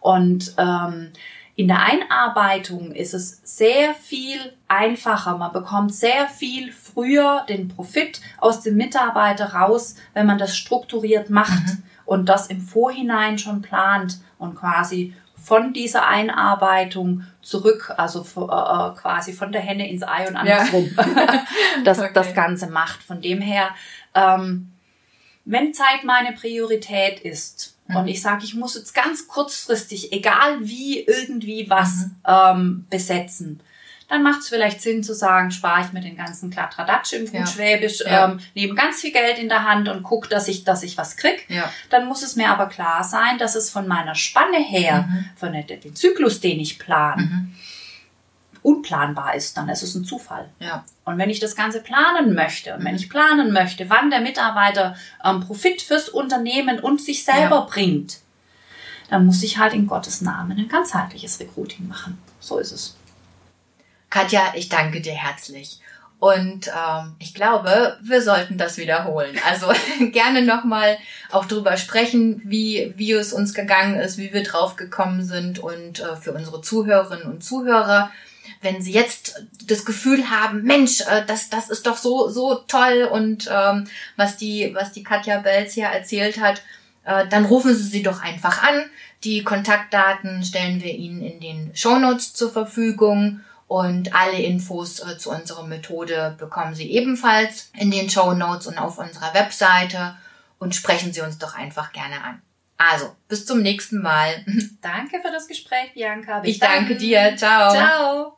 Und 0.00 0.54
ähm, 0.58 1.10
in 1.58 1.66
der 1.66 1.82
Einarbeitung 1.82 2.92
ist 2.92 3.14
es 3.14 3.40
sehr 3.42 3.92
viel 3.92 4.38
einfacher. 4.68 5.36
Man 5.38 5.52
bekommt 5.52 5.92
sehr 5.92 6.28
viel 6.28 6.70
früher 6.70 7.44
den 7.48 7.66
Profit 7.66 8.20
aus 8.38 8.60
dem 8.60 8.76
Mitarbeiter 8.76 9.54
raus, 9.54 9.96
wenn 10.14 10.26
man 10.26 10.38
das 10.38 10.56
strukturiert 10.56 11.30
macht 11.30 11.66
mhm. 11.66 11.82
und 12.04 12.28
das 12.28 12.46
im 12.46 12.60
Vorhinein 12.60 13.38
schon 13.38 13.60
plant 13.60 14.20
und 14.38 14.54
quasi 14.54 15.16
von 15.34 15.72
dieser 15.72 16.06
Einarbeitung 16.06 17.24
zurück, 17.42 17.92
also 17.96 18.20
äh, 18.20 18.44
äh, 18.44 18.94
quasi 18.94 19.32
von 19.32 19.50
der 19.50 19.60
Henne 19.60 19.90
ins 19.90 20.04
Ei 20.04 20.28
und 20.28 20.36
andersrum, 20.36 20.88
ja. 20.96 21.42
das, 21.82 21.98
okay. 21.98 22.10
das 22.14 22.34
Ganze 22.34 22.68
macht. 22.68 23.02
Von 23.02 23.20
dem 23.20 23.40
her, 23.40 23.70
ähm, 24.14 24.70
wenn 25.48 25.72
Zeit 25.72 26.04
meine 26.04 26.32
Priorität 26.32 27.20
ist, 27.20 27.74
und 27.88 28.02
mhm. 28.02 28.08
ich 28.08 28.20
sage, 28.20 28.44
ich 28.44 28.54
muss 28.54 28.74
jetzt 28.74 28.94
ganz 28.94 29.26
kurzfristig, 29.28 30.12
egal 30.12 30.58
wie, 30.60 31.00
irgendwie 31.00 31.70
was 31.70 31.94
mhm. 31.96 32.16
ähm, 32.26 32.86
besetzen. 32.90 33.60
Dann 34.08 34.22
macht 34.22 34.40
es 34.40 34.48
vielleicht 34.48 34.80
Sinn 34.82 35.02
zu 35.02 35.14
sagen, 35.14 35.50
spare 35.50 35.86
ich 35.86 35.92
mir 35.92 36.00
den 36.00 36.16
ganzen 36.16 36.50
Kladradatsch 36.50 37.14
im 37.14 37.32
ja. 37.32 37.46
Schwäbisch, 37.46 38.00
ja. 38.00 38.26
ähm, 38.26 38.40
nehme 38.54 38.74
ganz 38.74 39.00
viel 39.00 39.12
Geld 39.12 39.38
in 39.38 39.48
der 39.48 39.64
Hand 39.64 39.88
und 39.88 40.02
guck, 40.02 40.28
dass 40.28 40.48
ich, 40.48 40.64
dass 40.64 40.82
ich 40.82 40.98
was 40.98 41.16
krieg. 41.16 41.46
Ja. 41.48 41.72
Dann 41.88 42.06
muss 42.06 42.22
es 42.22 42.36
mir 42.36 42.50
aber 42.50 42.66
klar 42.66 43.04
sein, 43.04 43.38
dass 43.38 43.54
es 43.54 43.70
von 43.70 43.88
meiner 43.88 44.14
Spanne 44.14 44.58
her, 44.58 45.06
mhm. 45.08 45.30
von 45.36 45.52
dem 45.52 45.94
Zyklus, 45.94 46.40
den 46.40 46.60
ich 46.60 46.78
plane, 46.78 47.22
mhm 47.22 47.54
unplanbar 48.62 49.34
ist, 49.34 49.56
dann 49.56 49.68
ist 49.68 49.82
es 49.82 49.94
ein 49.94 50.04
Zufall. 50.04 50.48
Ja. 50.60 50.84
Und 51.04 51.18
wenn 51.18 51.30
ich 51.30 51.40
das 51.40 51.56
Ganze 51.56 51.80
planen 51.80 52.34
möchte 52.34 52.74
und 52.74 52.84
wenn 52.84 52.94
ich 52.94 53.08
planen 53.08 53.52
möchte, 53.52 53.88
wann 53.90 54.10
der 54.10 54.20
Mitarbeiter 54.20 54.96
ähm, 55.24 55.40
Profit 55.40 55.82
fürs 55.82 56.08
Unternehmen 56.08 56.80
und 56.80 57.00
sich 57.00 57.24
selber 57.24 57.56
ja. 57.56 57.66
bringt, 57.68 58.18
dann 59.10 59.26
muss 59.26 59.42
ich 59.42 59.58
halt 59.58 59.72
in 59.72 59.86
Gottes 59.86 60.20
Namen 60.20 60.58
ein 60.58 60.68
ganzheitliches 60.68 61.40
Recruiting 61.40 61.88
machen. 61.88 62.18
So 62.40 62.58
ist 62.58 62.72
es. 62.72 62.96
Katja, 64.10 64.52
ich 64.54 64.68
danke 64.68 65.00
dir 65.00 65.14
herzlich. 65.14 65.80
Und 66.20 66.66
ähm, 66.66 67.14
ich 67.20 67.32
glaube, 67.32 67.96
wir 68.02 68.22
sollten 68.22 68.58
das 68.58 68.76
wiederholen. 68.76 69.38
Also 69.46 69.68
gerne 70.10 70.42
nochmal 70.42 70.98
auch 71.30 71.44
drüber 71.44 71.76
sprechen, 71.76 72.42
wie, 72.44 72.92
wie 72.96 73.12
es 73.12 73.32
uns 73.32 73.54
gegangen 73.54 74.00
ist, 74.00 74.18
wie 74.18 74.32
wir 74.32 74.42
drauf 74.42 74.74
gekommen 74.74 75.22
sind 75.22 75.60
und 75.60 76.00
äh, 76.00 76.16
für 76.16 76.32
unsere 76.32 76.60
Zuhörerinnen 76.60 77.26
und 77.26 77.44
Zuhörer 77.44 78.10
wenn 78.60 78.82
sie 78.82 78.92
jetzt 78.92 79.46
das 79.66 79.84
Gefühl 79.84 80.30
haben, 80.30 80.62
Mensch, 80.62 81.00
äh, 81.02 81.24
das, 81.26 81.50
das 81.50 81.70
ist 81.70 81.86
doch 81.86 81.96
so, 81.96 82.28
so 82.28 82.54
toll 82.66 83.08
und 83.10 83.48
ähm, 83.52 83.86
was 84.16 84.36
die, 84.36 84.72
was 84.74 84.92
die 84.92 85.02
Katja 85.02 85.38
Belz 85.40 85.74
hier 85.74 85.86
erzählt 85.86 86.40
hat, 86.40 86.62
äh, 87.04 87.26
dann 87.28 87.46
rufen 87.46 87.74
Sie 87.74 87.88
sie 87.88 88.02
doch 88.02 88.22
einfach 88.22 88.62
an. 88.62 88.84
Die 89.24 89.42
Kontaktdaten 89.42 90.44
stellen 90.44 90.82
wir 90.82 90.94
Ihnen 90.94 91.22
in 91.22 91.40
den 91.40 91.74
Shownotes 91.74 92.34
zur 92.34 92.52
Verfügung 92.52 93.40
und 93.66 94.14
alle 94.14 94.40
Infos 94.40 95.00
äh, 95.00 95.18
zu 95.18 95.30
unserer 95.30 95.64
Methode 95.64 96.34
bekommen 96.38 96.74
Sie 96.74 96.90
ebenfalls 96.90 97.70
in 97.78 97.90
den 97.90 98.08
Shownotes 98.10 98.66
und 98.66 98.78
auf 98.78 98.98
unserer 98.98 99.34
Webseite 99.34 100.16
und 100.58 100.74
sprechen 100.74 101.12
Sie 101.12 101.20
uns 101.20 101.38
doch 101.38 101.54
einfach 101.54 101.92
gerne 101.92 102.22
an. 102.22 102.42
Also, 102.78 103.14
bis 103.26 103.44
zum 103.44 103.60
nächsten 103.60 104.00
Mal. 104.00 104.44
Danke 104.80 105.20
für 105.20 105.32
das 105.32 105.48
Gespräch, 105.48 105.92
Bianca. 105.94 106.38
Bis 106.40 106.52
ich 106.52 106.58
danke 106.60 106.96
dir. 106.96 107.34
Ciao. 107.36 107.72
Ciao. 107.72 108.37